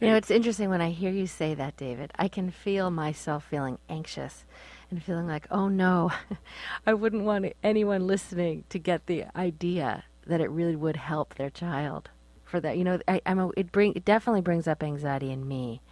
you 0.00 0.08
know, 0.08 0.16
it's 0.16 0.30
interesting 0.30 0.70
when 0.70 0.80
I 0.80 0.88
hear 0.88 1.10
you 1.10 1.26
say 1.26 1.52
that, 1.52 1.76
David. 1.76 2.10
I 2.18 2.28
can 2.28 2.50
feel 2.50 2.90
myself 2.90 3.44
feeling 3.44 3.78
anxious 3.90 4.46
and 4.90 5.02
feeling 5.02 5.26
like, 5.26 5.46
oh 5.50 5.68
no, 5.68 6.12
I 6.86 6.94
wouldn't 6.94 7.24
want 7.24 7.52
anyone 7.62 8.06
listening 8.06 8.64
to 8.70 8.78
get 8.78 9.04
the 9.04 9.26
idea 9.36 10.04
that 10.26 10.40
it 10.40 10.50
really 10.50 10.76
would 10.76 10.96
help 10.96 11.34
their 11.34 11.50
child 11.50 12.08
for 12.46 12.60
that. 12.60 12.78
You 12.78 12.84
know, 12.84 12.98
I, 13.06 13.20
am 13.26 13.38
a, 13.38 13.50
it 13.56 13.72
bring 13.72 13.92
it 13.94 14.04
definitely 14.04 14.40
brings 14.40 14.66
up 14.66 14.82
anxiety 14.82 15.30
in 15.30 15.46
me 15.46 15.82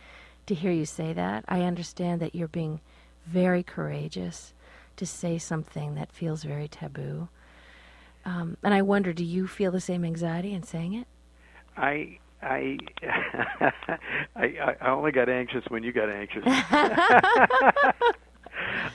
to 0.46 0.54
hear 0.54 0.72
you 0.72 0.86
say 0.86 1.12
that. 1.12 1.44
I 1.48 1.62
understand 1.62 2.20
that 2.22 2.34
you're 2.34 2.48
being 2.48 2.80
very 3.26 3.62
courageous 3.62 4.54
to 4.96 5.06
say 5.06 5.38
something 5.38 5.94
that 5.94 6.12
feels 6.12 6.44
very 6.44 6.68
taboo. 6.68 7.28
Um, 8.24 8.56
and 8.62 8.72
I 8.72 8.82
wonder, 8.82 9.12
do 9.12 9.24
you 9.24 9.46
feel 9.46 9.70
the 9.70 9.80
same 9.80 10.04
anxiety 10.04 10.54
in 10.54 10.62
saying 10.62 10.94
it? 10.94 11.06
I 11.76 12.18
I 12.40 12.78
I 14.36 14.74
I 14.80 14.90
only 14.90 15.12
got 15.12 15.28
anxious 15.28 15.64
when 15.68 15.82
you 15.82 15.92
got 15.92 16.08
anxious. 16.08 16.44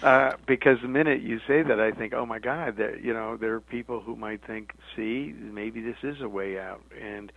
uh, 0.03 0.33
because 0.47 0.77
the 0.81 0.87
minute 0.87 1.21
you 1.21 1.39
say 1.47 1.61
that, 1.63 1.79
I 1.79 1.91
think, 1.91 2.13
oh 2.13 2.25
my 2.25 2.39
God, 2.39 2.77
there 2.77 2.97
you 2.97 3.13
know 3.13 3.37
there 3.37 3.53
are 3.55 3.61
people 3.61 4.01
who 4.01 4.15
might 4.15 4.45
think, 4.45 4.71
see, 4.95 5.33
maybe 5.37 5.81
this 5.81 5.97
is 6.03 6.21
a 6.21 6.29
way 6.29 6.59
out, 6.59 6.81
and 6.99 7.31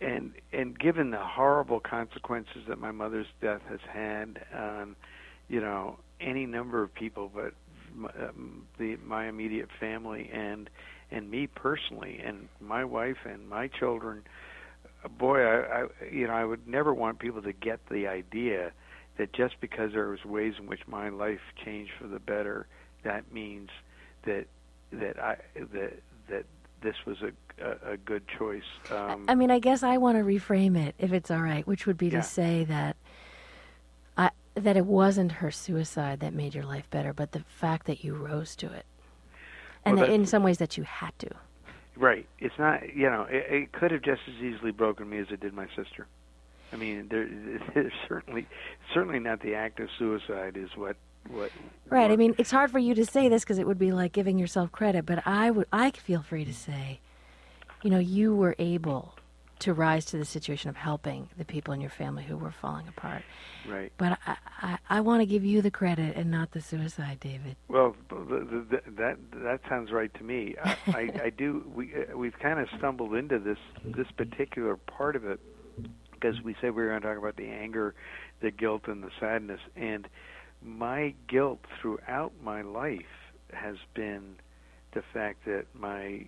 and 0.00 0.32
and 0.52 0.78
given 0.78 1.10
the 1.10 1.18
horrible 1.18 1.80
consequences 1.80 2.62
that 2.68 2.78
my 2.78 2.92
mother's 2.92 3.26
death 3.40 3.62
has 3.68 3.80
had 3.92 4.40
on, 4.54 4.96
you 5.48 5.60
know, 5.60 5.98
any 6.20 6.46
number 6.46 6.82
of 6.82 6.94
people, 6.94 7.30
but 7.34 7.52
my, 7.94 8.10
um, 8.10 8.62
the 8.78 8.96
my 9.04 9.28
immediate 9.28 9.68
family 9.80 10.30
and 10.32 10.70
and 11.10 11.30
me 11.30 11.46
personally 11.46 12.20
and 12.24 12.48
my 12.60 12.84
wife 12.84 13.18
and 13.24 13.48
my 13.48 13.68
children 13.68 14.22
boy 15.18 15.40
I, 15.40 15.82
I 15.82 15.86
you 16.10 16.26
know 16.26 16.34
I 16.34 16.44
would 16.44 16.66
never 16.66 16.92
want 16.92 17.18
people 17.18 17.42
to 17.42 17.52
get 17.52 17.80
the 17.90 18.06
idea 18.06 18.72
that 19.18 19.32
just 19.32 19.60
because 19.60 19.92
there 19.92 20.08
was 20.08 20.24
ways 20.24 20.54
in 20.58 20.66
which 20.66 20.80
my 20.86 21.08
life 21.08 21.40
changed 21.64 21.92
for 22.00 22.06
the 22.06 22.18
better 22.18 22.66
that 23.04 23.30
means 23.32 23.70
that 24.24 24.46
that 24.92 25.18
I 25.18 25.36
that 25.54 25.92
that 26.28 26.44
this 26.80 26.96
was 27.06 27.18
a 27.22 27.32
a, 27.62 27.92
a 27.92 27.96
good 27.96 28.22
choice 28.38 28.62
um, 28.90 29.24
I 29.28 29.34
mean 29.34 29.50
I 29.50 29.58
guess 29.58 29.82
I 29.82 29.98
want 29.98 30.16
to 30.16 30.24
reframe 30.24 30.76
it 30.78 30.94
if 30.98 31.12
it's 31.12 31.30
all 31.30 31.42
right 31.42 31.66
which 31.66 31.86
would 31.86 31.98
be 31.98 32.06
yeah. 32.06 32.20
to 32.20 32.22
say 32.22 32.64
that 32.64 32.96
that 34.60 34.76
it 34.76 34.86
wasn't 34.86 35.32
her 35.32 35.50
suicide 35.50 36.20
that 36.20 36.34
made 36.34 36.54
your 36.54 36.64
life 36.64 36.88
better, 36.90 37.12
but 37.12 37.32
the 37.32 37.44
fact 37.48 37.86
that 37.86 38.04
you 38.04 38.14
rose 38.14 38.56
to 38.56 38.72
it, 38.72 38.86
and 39.84 39.96
well, 39.96 40.06
that 40.06 40.12
in 40.12 40.26
some 40.26 40.42
ways 40.42 40.58
that 40.58 40.76
you 40.76 40.82
had 40.84 41.16
to. 41.18 41.30
Right. 41.96 42.26
It's 42.38 42.54
not. 42.58 42.94
You 42.94 43.10
know, 43.10 43.26
it, 43.28 43.46
it 43.50 43.72
could 43.72 43.90
have 43.90 44.02
just 44.02 44.22
as 44.28 44.42
easily 44.42 44.70
broken 44.70 45.08
me 45.08 45.18
as 45.18 45.26
it 45.30 45.40
did 45.40 45.52
my 45.52 45.66
sister. 45.76 46.06
I 46.72 46.76
mean, 46.76 47.08
there, 47.10 47.28
there's 47.74 47.92
certainly, 48.08 48.46
certainly 48.92 49.18
not 49.18 49.40
the 49.40 49.54
act 49.54 49.80
of 49.80 49.88
suicide 49.98 50.56
is 50.56 50.70
what 50.76 50.96
what. 51.28 51.50
Right. 51.88 52.02
What, 52.02 52.10
I 52.10 52.16
mean, 52.16 52.34
it's 52.38 52.50
hard 52.50 52.70
for 52.70 52.78
you 52.78 52.94
to 52.94 53.04
say 53.04 53.28
this 53.28 53.44
because 53.44 53.58
it 53.58 53.66
would 53.66 53.78
be 53.78 53.92
like 53.92 54.12
giving 54.12 54.38
yourself 54.38 54.72
credit, 54.72 55.06
but 55.06 55.26
I 55.26 55.50
would. 55.50 55.66
I 55.72 55.90
feel 55.90 56.22
free 56.22 56.44
to 56.44 56.54
say, 56.54 57.00
you 57.82 57.90
know, 57.90 57.98
you 57.98 58.34
were 58.34 58.54
able 58.58 59.14
to 59.60 59.74
rise 59.74 60.04
to 60.06 60.16
the 60.16 60.24
situation 60.24 60.70
of 60.70 60.76
helping 60.76 61.28
the 61.36 61.44
people 61.44 61.74
in 61.74 61.80
your 61.80 61.90
family 61.90 62.22
who 62.22 62.36
were 62.36 62.52
falling 62.52 62.86
apart. 62.86 63.22
Right. 63.68 63.92
But 63.98 64.18
I, 64.24 64.36
I, 64.62 64.78
I 64.88 65.00
want 65.00 65.20
to 65.20 65.26
give 65.26 65.44
you 65.44 65.62
the 65.62 65.70
credit 65.70 66.16
and 66.16 66.30
not 66.30 66.52
the 66.52 66.60
suicide, 66.60 67.18
David. 67.20 67.56
Well, 67.66 67.96
the, 68.08 68.66
the, 68.70 68.80
that 68.96 69.16
that 69.34 69.60
sounds 69.68 69.90
right 69.90 70.12
to 70.14 70.22
me. 70.22 70.54
I, 70.62 70.76
I, 70.86 71.20
I 71.24 71.30
do. 71.30 71.64
We 71.74 71.92
uh, 71.94 72.16
we've 72.16 72.38
kind 72.38 72.60
of 72.60 72.68
stumbled 72.78 73.14
into 73.14 73.38
this 73.38 73.58
this 73.84 74.06
particular 74.16 74.76
part 74.76 75.16
of 75.16 75.24
it 75.24 75.40
because 76.20 76.42
we 76.42 76.54
said 76.60 76.74
we 76.74 76.82
were 76.82 76.88
going 76.88 77.00
to 77.00 77.08
talk 77.08 77.18
about 77.18 77.36
the 77.36 77.48
anger, 77.48 77.94
the 78.40 78.50
guilt, 78.50 78.82
and 78.86 79.02
the 79.02 79.10
sadness. 79.20 79.60
And 79.76 80.08
my 80.64 81.14
guilt 81.28 81.60
throughout 81.80 82.32
my 82.42 82.62
life 82.62 83.00
has 83.52 83.76
been 83.94 84.36
the 84.92 85.02
fact 85.12 85.44
that 85.46 85.66
my 85.74 86.26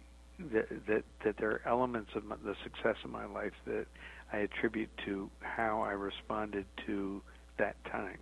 that 0.53 0.68
that, 0.87 1.05
that 1.24 1.37
there 1.38 1.50
are 1.50 1.62
elements 1.66 2.11
of 2.14 2.24
my, 2.24 2.37
the 2.44 2.55
success 2.62 2.96
of 3.05 3.11
my 3.11 3.26
life 3.26 3.53
that 3.66 3.87
I 4.33 4.38
attribute 4.38 4.90
to 5.05 5.31
how 5.40 5.83
I 5.83 5.92
responded 5.92 6.66
to 6.87 7.20
that 7.59 7.76
time. 7.85 8.18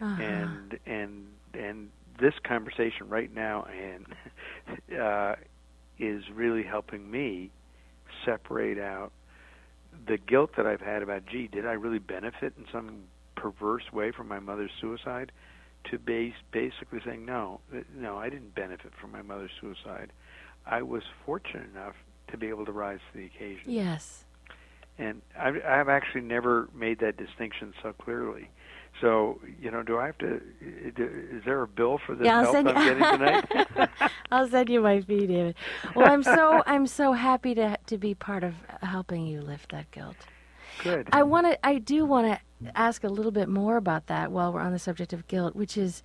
Uh-huh. 0.00 0.22
And 0.22 0.78
and 0.86 1.26
and 1.54 1.90
this 2.20 2.34
conversation 2.44 3.08
right 3.08 3.32
now 3.34 3.64
and 3.64 4.06
uh, 5.00 5.34
is 5.98 6.24
really 6.32 6.62
helping 6.62 7.10
me 7.10 7.50
separate 8.24 8.78
out 8.78 9.12
the 10.06 10.18
guilt 10.18 10.50
that 10.56 10.66
I've 10.66 10.80
had 10.80 11.02
about, 11.02 11.26
gee, 11.26 11.48
did 11.48 11.66
I 11.66 11.72
really 11.72 11.98
benefit 11.98 12.54
in 12.58 12.66
some 12.70 13.04
perverse 13.36 13.92
way 13.92 14.10
from 14.10 14.28
my 14.28 14.40
mother's 14.40 14.70
suicide? 14.80 15.32
To 15.90 15.98
base 15.98 16.34
basically 16.50 17.00
saying, 17.04 17.26
no, 17.26 17.60
no, 17.94 18.16
I 18.16 18.30
didn't 18.30 18.54
benefit 18.54 18.92
from 19.00 19.12
my 19.12 19.22
mother's 19.22 19.50
suicide. 19.60 20.12
I 20.66 20.82
was 20.82 21.02
fortunate 21.26 21.68
enough 21.74 21.94
to 22.28 22.38
be 22.38 22.48
able 22.48 22.64
to 22.64 22.72
rise 22.72 23.00
to 23.12 23.18
the 23.18 23.26
occasion. 23.26 23.70
Yes. 23.70 24.24
And 24.98 25.20
I've, 25.38 25.56
I've 25.64 25.88
actually 25.88 26.22
never 26.22 26.68
made 26.74 27.00
that 27.00 27.16
distinction 27.16 27.74
so 27.82 27.92
clearly. 27.92 28.48
So, 29.00 29.40
you 29.60 29.70
know, 29.70 29.82
do 29.82 29.98
I 29.98 30.06
have 30.06 30.18
to? 30.18 30.40
Is 30.60 31.44
there 31.44 31.62
a 31.62 31.68
bill 31.68 31.98
for 32.06 32.14
this 32.14 32.24
yeah, 32.24 32.42
help 32.42 32.54
send 32.54 32.68
I'm 32.68 32.98
getting 32.98 33.18
tonight? 33.18 33.90
I'll 34.30 34.48
send 34.48 34.68
you 34.68 34.80
my 34.80 35.00
fee, 35.00 35.26
David. 35.26 35.56
Well, 35.94 36.10
I'm 36.10 36.22
so 36.22 36.62
I'm 36.66 36.86
so 36.86 37.12
happy 37.12 37.54
to 37.56 37.76
to 37.86 37.98
be 37.98 38.14
part 38.14 38.44
of 38.44 38.54
helping 38.82 39.26
you 39.26 39.40
lift 39.40 39.72
that 39.72 39.90
guilt. 39.90 40.16
Good. 40.82 41.08
I 41.12 41.24
want 41.24 41.46
to. 41.46 41.66
I 41.66 41.78
do 41.78 42.04
want 42.04 42.28
to 42.28 42.72
ask 42.76 43.02
a 43.04 43.08
little 43.08 43.32
bit 43.32 43.48
more 43.48 43.76
about 43.76 44.06
that 44.06 44.30
while 44.30 44.52
we're 44.52 44.60
on 44.60 44.72
the 44.72 44.78
subject 44.78 45.12
of 45.12 45.26
guilt, 45.26 45.56
which 45.56 45.76
is, 45.76 46.02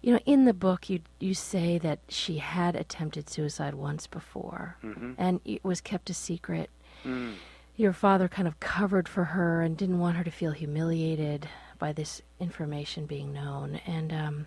you 0.00 0.12
know, 0.12 0.20
in 0.24 0.46
the 0.46 0.54
book 0.54 0.88
you 0.88 1.00
you 1.20 1.34
say 1.34 1.76
that 1.78 1.98
she 2.08 2.38
had 2.38 2.76
attempted 2.76 3.28
suicide 3.28 3.74
once 3.74 4.06
before, 4.06 4.76
mm-hmm. 4.82 5.12
and 5.18 5.40
it 5.44 5.62
was 5.62 5.82
kept 5.82 6.08
a 6.08 6.14
secret. 6.14 6.70
Mm. 7.04 7.34
Your 7.76 7.92
father 7.92 8.26
kind 8.26 8.48
of 8.48 8.58
covered 8.58 9.06
for 9.06 9.24
her 9.24 9.60
and 9.60 9.76
didn't 9.76 9.98
want 9.98 10.16
her 10.16 10.24
to 10.24 10.30
feel 10.30 10.52
humiliated 10.52 11.46
by 11.78 11.92
this 11.92 12.22
information 12.40 13.06
being 13.06 13.32
known. 13.32 13.80
And 13.86 14.12
um, 14.12 14.46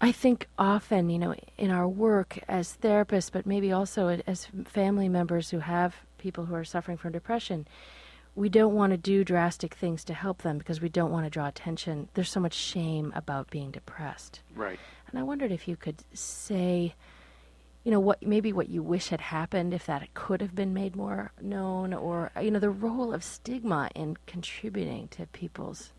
I 0.00 0.12
think 0.12 0.48
often, 0.58 1.10
you 1.10 1.18
know, 1.18 1.34
in 1.56 1.70
our 1.70 1.88
work 1.88 2.38
as 2.48 2.76
therapists, 2.82 3.30
but 3.32 3.46
maybe 3.46 3.72
also 3.72 4.08
as 4.26 4.48
family 4.64 5.08
members 5.08 5.50
who 5.50 5.58
have 5.58 5.96
people 6.18 6.44
who 6.46 6.54
are 6.54 6.64
suffering 6.64 6.96
from 6.96 7.12
depression, 7.12 7.66
we 8.34 8.48
don't 8.50 8.74
want 8.74 8.90
to 8.90 8.98
do 8.98 9.24
drastic 9.24 9.74
things 9.74 10.04
to 10.04 10.14
help 10.14 10.42
them 10.42 10.58
because 10.58 10.80
we 10.80 10.90
don't 10.90 11.10
want 11.10 11.24
to 11.24 11.30
draw 11.30 11.48
attention. 11.48 12.08
There's 12.12 12.30
so 12.30 12.40
much 12.40 12.52
shame 12.52 13.12
about 13.16 13.50
being 13.50 13.70
depressed. 13.70 14.40
Right. 14.54 14.78
And 15.08 15.18
I 15.18 15.22
wondered 15.22 15.50
if 15.50 15.66
you 15.66 15.76
could 15.76 16.02
say, 16.12 16.94
you 17.86 17.92
know, 17.92 18.00
what 18.00 18.20
maybe 18.20 18.52
what 18.52 18.68
you 18.68 18.82
wish 18.82 19.10
had 19.10 19.20
happened 19.20 19.72
if 19.72 19.86
that 19.86 20.12
could 20.12 20.40
have 20.40 20.56
been 20.56 20.74
made 20.74 20.96
more 20.96 21.30
known, 21.40 21.94
or 21.94 22.32
you 22.42 22.50
know, 22.50 22.58
the 22.58 22.68
role 22.68 23.14
of 23.14 23.22
stigma 23.22 23.88
in 23.94 24.16
contributing 24.26 25.06
to 25.12 25.24
people's, 25.26 25.92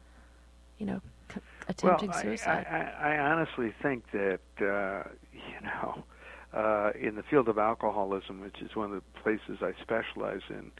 you 0.78 0.86
know, 0.86 1.02
c- 1.34 1.39
attempting 1.69 2.10
well, 2.10 2.21
suicide. 2.21 2.65
I, 2.69 2.76
I, 2.76 3.13
I 3.13 3.19
honestly 3.19 3.73
think 3.82 4.04
that 4.12 4.41
uh, 4.60 5.10
you 5.32 5.62
know, 5.63 6.04
uh, 6.54 6.91
in 7.00 7.15
the 7.15 7.23
field 7.23 7.47
of 7.47 7.58
alcoholism, 7.58 8.41
which 8.41 8.62
is 8.62 8.76
one 8.76 8.91
of 8.91 9.02
the 9.02 9.21
places 9.21 9.60
I 9.62 9.71
specialize 9.82 10.41
in, 10.50 10.71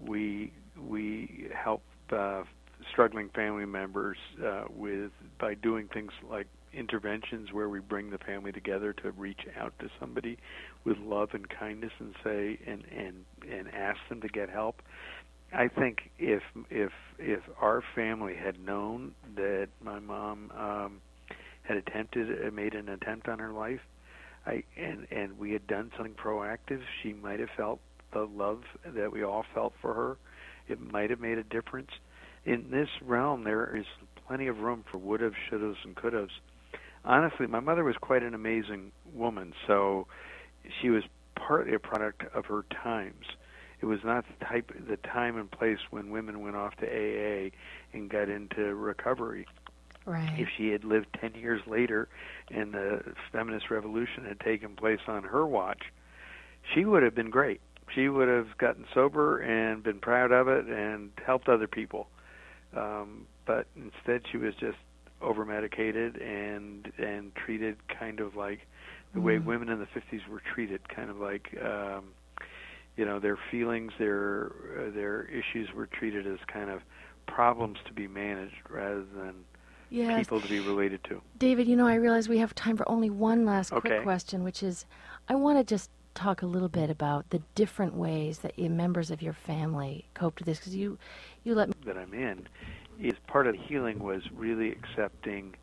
we 0.00 0.52
we 0.80 1.48
help 1.52 1.82
uh, 2.12 2.44
struggling 2.88 3.30
family 3.30 3.66
members 3.66 4.18
uh, 4.40 4.66
with 4.70 5.10
by 5.40 5.54
doing 5.54 5.88
things 5.88 6.12
like 6.30 6.46
interventions 6.72 7.52
where 7.52 7.68
we 7.68 7.80
bring 7.80 8.10
the 8.10 8.18
family 8.18 8.52
together 8.52 8.92
to 8.92 9.10
reach 9.12 9.40
out 9.58 9.72
to 9.80 9.88
somebody 10.00 10.38
with 10.84 10.98
love 10.98 11.30
and 11.32 11.48
kindness 11.48 11.92
and 11.98 12.14
say 12.24 12.58
and 12.66 12.84
and 12.96 13.24
and 13.50 13.68
ask 13.74 13.98
them 14.08 14.20
to 14.20 14.28
get 14.28 14.48
help. 14.48 14.82
I 15.52 15.68
think 15.68 16.10
if 16.18 16.42
if 16.70 16.92
if 17.18 17.40
our 17.60 17.82
family 17.94 18.34
had 18.34 18.64
known 18.64 19.14
that 19.36 19.68
my 19.82 20.00
mom 20.00 20.50
um 20.56 21.00
had 21.62 21.76
attempted 21.76 22.46
uh, 22.46 22.50
made 22.50 22.74
an 22.74 22.88
attempt 22.88 23.28
on 23.28 23.38
her 23.38 23.52
life 23.52 23.80
i 24.46 24.64
and 24.76 25.06
and 25.12 25.38
we 25.38 25.52
had 25.52 25.64
done 25.68 25.92
something 25.96 26.14
proactive 26.14 26.80
she 27.00 27.12
might 27.12 27.38
have 27.38 27.50
felt 27.56 27.78
the 28.12 28.24
love 28.24 28.62
that 28.84 29.12
we 29.12 29.22
all 29.22 29.44
felt 29.54 29.72
for 29.80 29.94
her. 29.94 30.16
It 30.68 30.80
might 30.80 31.10
have 31.10 31.20
made 31.20 31.38
a 31.38 31.42
difference. 31.42 31.90
In 32.44 32.70
this 32.70 32.88
realm 33.02 33.44
there 33.44 33.76
is 33.76 33.86
plenty 34.26 34.46
of 34.46 34.58
room 34.58 34.84
for 34.90 34.98
would 34.98 35.20
have 35.20 35.34
should 35.48 35.62
have 35.62 35.76
and 35.84 35.94
could 35.94 36.12
have 36.12 36.28
honestly, 37.04 37.46
my 37.46 37.60
mother 37.60 37.84
was 37.84 37.96
quite 38.00 38.22
an 38.22 38.34
amazing 38.34 38.92
woman. 39.12 39.52
So 39.66 40.06
she 40.80 40.90
was 40.90 41.04
partly 41.34 41.74
a 41.74 41.78
product 41.78 42.24
of 42.34 42.46
her 42.46 42.64
times. 42.82 43.26
It 43.80 43.86
was 43.86 44.00
not 44.04 44.24
the 44.26 44.44
type, 44.44 44.72
the 44.88 44.96
time 44.96 45.36
and 45.36 45.50
place 45.50 45.78
when 45.90 46.10
women 46.10 46.40
went 46.40 46.54
off 46.54 46.76
to 46.76 46.86
AA 46.86 47.50
and 47.92 48.08
got 48.08 48.28
into 48.28 48.74
recovery. 48.74 49.46
Right. 50.04 50.38
If 50.38 50.48
she 50.56 50.68
had 50.70 50.84
lived 50.84 51.06
ten 51.20 51.34
years 51.34 51.62
later, 51.66 52.08
and 52.50 52.74
the 52.74 53.02
feminist 53.30 53.70
revolution 53.70 54.24
had 54.26 54.40
taken 54.40 54.74
place 54.76 55.00
on 55.06 55.24
her 55.24 55.46
watch, 55.46 55.82
she 56.74 56.84
would 56.84 57.02
have 57.02 57.14
been 57.14 57.30
great. 57.30 57.60
She 57.94 58.08
would 58.08 58.28
have 58.28 58.56
gotten 58.58 58.84
sober 58.94 59.38
and 59.38 59.82
been 59.82 60.00
proud 60.00 60.32
of 60.32 60.48
it 60.48 60.66
and 60.66 61.10
helped 61.24 61.48
other 61.48 61.66
people. 61.66 62.08
Um, 62.76 63.26
but 63.46 63.66
instead, 63.76 64.22
she 64.30 64.38
was 64.38 64.54
just 64.54 64.78
over 65.22 65.44
medicated 65.44 66.16
and 66.16 66.92
and 66.98 67.34
treated 67.34 67.76
kind 67.88 68.20
of 68.20 68.36
like 68.36 68.60
the 69.14 69.20
way 69.20 69.36
mm-hmm. 69.36 69.48
women 69.48 69.68
in 69.68 69.78
the 69.78 69.86
50s 69.86 70.26
were 70.28 70.42
treated 70.54 70.88
kind 70.88 71.10
of 71.10 71.18
like 71.18 71.56
um 71.62 72.04
you 72.96 73.04
know 73.04 73.18
their 73.18 73.38
feelings 73.50 73.92
their 73.98 74.52
uh, 74.78 74.90
their 74.90 75.24
issues 75.24 75.72
were 75.74 75.86
treated 75.86 76.26
as 76.26 76.38
kind 76.52 76.70
of 76.70 76.82
problems 77.26 77.78
to 77.86 77.92
be 77.92 78.08
managed 78.08 78.56
rather 78.68 79.04
than 79.16 79.34
yes. 79.90 80.18
people 80.18 80.40
to 80.40 80.48
be 80.48 80.60
related 80.60 81.02
to 81.04 81.20
David 81.38 81.66
you 81.66 81.76
know 81.76 81.86
I 81.86 81.94
realize 81.94 82.28
we 82.28 82.38
have 82.38 82.54
time 82.54 82.76
for 82.76 82.88
only 82.88 83.10
one 83.10 83.44
last 83.44 83.72
okay. 83.72 83.88
quick 83.88 84.02
question 84.02 84.44
which 84.44 84.62
is 84.62 84.86
I 85.28 85.34
want 85.34 85.58
to 85.58 85.64
just 85.64 85.90
talk 86.14 86.42
a 86.42 86.46
little 86.46 86.68
bit 86.68 86.90
about 86.90 87.30
the 87.30 87.40
different 87.54 87.94
ways 87.94 88.40
that 88.40 88.58
you, 88.58 88.68
members 88.68 89.10
of 89.10 89.22
your 89.22 89.32
family 89.32 90.04
coped 90.14 90.40
with 90.40 90.46
this 90.46 90.58
because 90.58 90.74
you 90.74 90.98
you 91.44 91.54
let 91.54 91.68
me 91.68 91.74
that 91.86 91.96
I'm 91.96 92.12
in 92.12 92.46
is 93.00 93.14
part 93.26 93.46
of 93.46 93.54
healing 93.54 93.98
was 93.98 94.22
really 94.34 94.70
accepting 94.70 95.54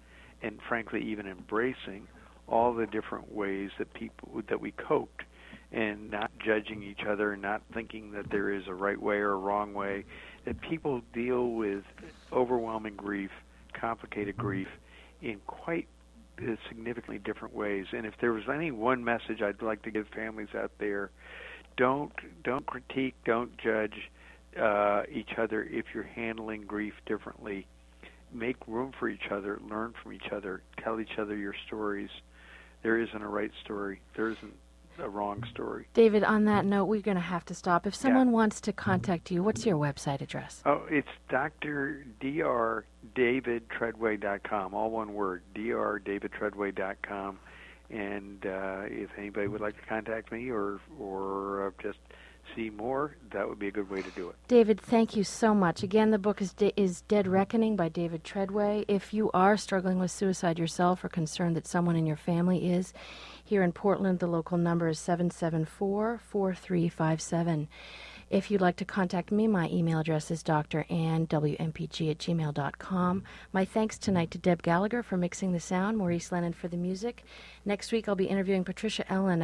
and 0.42 0.60
frankly 0.68 1.02
even 1.02 1.28
embracing 1.28 2.08
all 2.48 2.74
the 2.74 2.86
different 2.88 3.34
ways 3.34 3.70
that 3.78 3.94
people 3.94 4.42
that 4.48 4.60
we 4.60 4.72
coped 4.72 5.24
and 5.72 6.10
not 6.10 6.32
judging 6.44 6.82
each 6.82 7.02
other 7.08 7.34
and 7.34 7.42
not 7.42 7.62
thinking 7.74 8.12
that 8.12 8.30
there 8.32 8.52
is 8.52 8.64
a 8.68 8.74
right 8.74 9.00
way 9.00 9.18
or 9.18 9.34
a 9.34 9.38
wrong 9.38 9.74
way 9.74 10.04
that 10.46 10.60
people 10.62 11.02
deal 11.14 11.52
with 11.52 11.84
overwhelming 12.32 12.96
grief 12.96 13.30
complicated 13.74 14.36
grief 14.36 14.68
in 15.22 15.40
quite 15.46 15.88
uh, 16.42 16.56
significantly 16.68 17.20
different 17.20 17.54
ways. 17.54 17.86
And 17.92 18.06
if 18.06 18.14
there 18.20 18.34
was 18.34 18.44
any 18.52 18.72
one 18.72 19.04
message 19.04 19.42
I'd 19.42 19.62
like 19.62 19.84
to 19.84 19.92
give 19.92 20.08
families 20.08 20.50
out 20.56 20.72
there 20.80 21.12
don't 21.78 22.12
don't 22.44 22.66
critique 22.66 23.16
don't 23.26 23.58
judge 23.58 24.10
uh, 24.58 25.04
each 25.12 25.32
other 25.38 25.64
if 25.64 25.86
you're 25.94 26.04
handling 26.04 26.62
grief 26.64 26.94
differently. 27.06 27.68
Make 28.32 28.58
room 28.68 28.92
for 29.00 29.10
each 29.10 29.32
other, 29.32 29.60
learn 29.68 29.94
from 30.02 30.14
each 30.14 30.32
other, 30.32 30.62
tell 30.84 31.00
each 31.00 31.18
other 31.18 31.36
your 31.36 31.56
stories. 31.68 32.10
There 32.84 33.00
isn't 33.00 33.22
a 33.22 33.28
right 33.28 33.52
story. 33.64 34.02
There 34.16 34.30
isn't 34.30 34.54
a 35.00 35.10
wrong 35.10 35.44
story. 35.52 35.88
David, 35.94 36.24
on 36.24 36.46
that 36.46 36.66
note, 36.66 36.86
we're 36.86 37.02
going 37.02 37.16
to 37.16 37.22
have 37.22 37.46
to 37.46 37.54
stop. 37.54 37.88
If 37.88 37.96
someone 37.96 38.28
yeah. 38.28 38.34
wants 38.34 38.62
to 38.62 38.74
contact 38.74 39.32
you, 39.32 39.44
what's 39.44 39.66
your 39.66 39.78
website 39.78 40.22
address? 40.22 40.62
Oh, 40.66 40.84
it's 40.90 41.08
Dr. 41.30 42.06
Dr. 42.20 42.86
DavidTreadway.com, 43.16 44.74
all 44.74 44.92
one 44.92 45.14
word, 45.14 45.42
drdavidtreadway.com. 45.56 47.40
And 47.90 48.46
uh, 48.46 48.82
if 48.86 49.10
anybody 49.18 49.48
would 49.48 49.62
like 49.62 49.80
to 49.80 49.86
contact 49.88 50.32
me 50.32 50.52
or 50.52 50.80
or 51.00 51.68
uh, 51.68 51.72
just 51.82 51.98
see 52.56 52.70
more, 52.70 53.16
that 53.32 53.48
would 53.48 53.60
be 53.60 53.68
a 53.68 53.72
good 53.72 53.90
way 53.90 54.02
to 54.02 54.10
do 54.12 54.30
it. 54.30 54.36
David, 54.48 54.80
thank 54.80 55.16
you 55.16 55.24
so 55.24 55.54
much. 55.54 55.84
Again, 55.84 56.12
the 56.12 56.20
book 56.20 56.42
is 56.42 56.54
De- 56.54 56.74
is 56.80 57.02
Dead 57.02 57.28
Reckoning 57.28 57.76
by 57.76 57.90
David 57.90 58.24
Treadway. 58.24 58.86
If 58.88 59.14
you 59.14 59.30
are 59.34 59.58
struggling 59.58 60.00
with 60.00 60.12
suicide 60.12 60.60
yourself 60.60 61.04
or 61.04 61.10
concerned 61.10 61.56
that 61.56 61.68
someone 61.68 61.96
in 61.96 62.06
your 62.06 62.18
family 62.18 62.72
is, 62.72 62.94
here 63.44 63.64
in 63.64 63.72
Portland, 63.72 64.20
the 64.20 64.28
local 64.28 64.58
number 64.58 64.88
is 64.88 65.00
774 65.00 66.20
4357. 66.24 67.68
If 68.30 68.52
you'd 68.52 68.62
like 68.62 68.76
to 68.76 68.86
contact 68.86 69.32
me, 69.32 69.48
my 69.48 69.68
email 69.70 70.00
address 70.00 70.30
is 70.30 70.44
drannwmpg 70.44 72.12
at 72.12 72.18
gmail.com. 72.20 73.24
My 73.52 73.66
thanks 73.66 73.98
tonight 73.98 74.30
to 74.32 74.38
Deb 74.38 74.62
Gallagher 74.62 75.02
for 75.02 75.18
mixing 75.18 75.52
the 75.52 75.60
sound, 75.60 75.98
Maurice 75.98 76.32
Lennon 76.32 76.54
for 76.54 76.68
the 76.68 76.78
music. 76.78 77.24
Next 77.66 77.92
week, 77.92 78.08
I'll 78.08 78.14
be 78.14 78.26
interviewing 78.26 78.64
Patricia 78.64 79.12
Ellen 79.12 79.42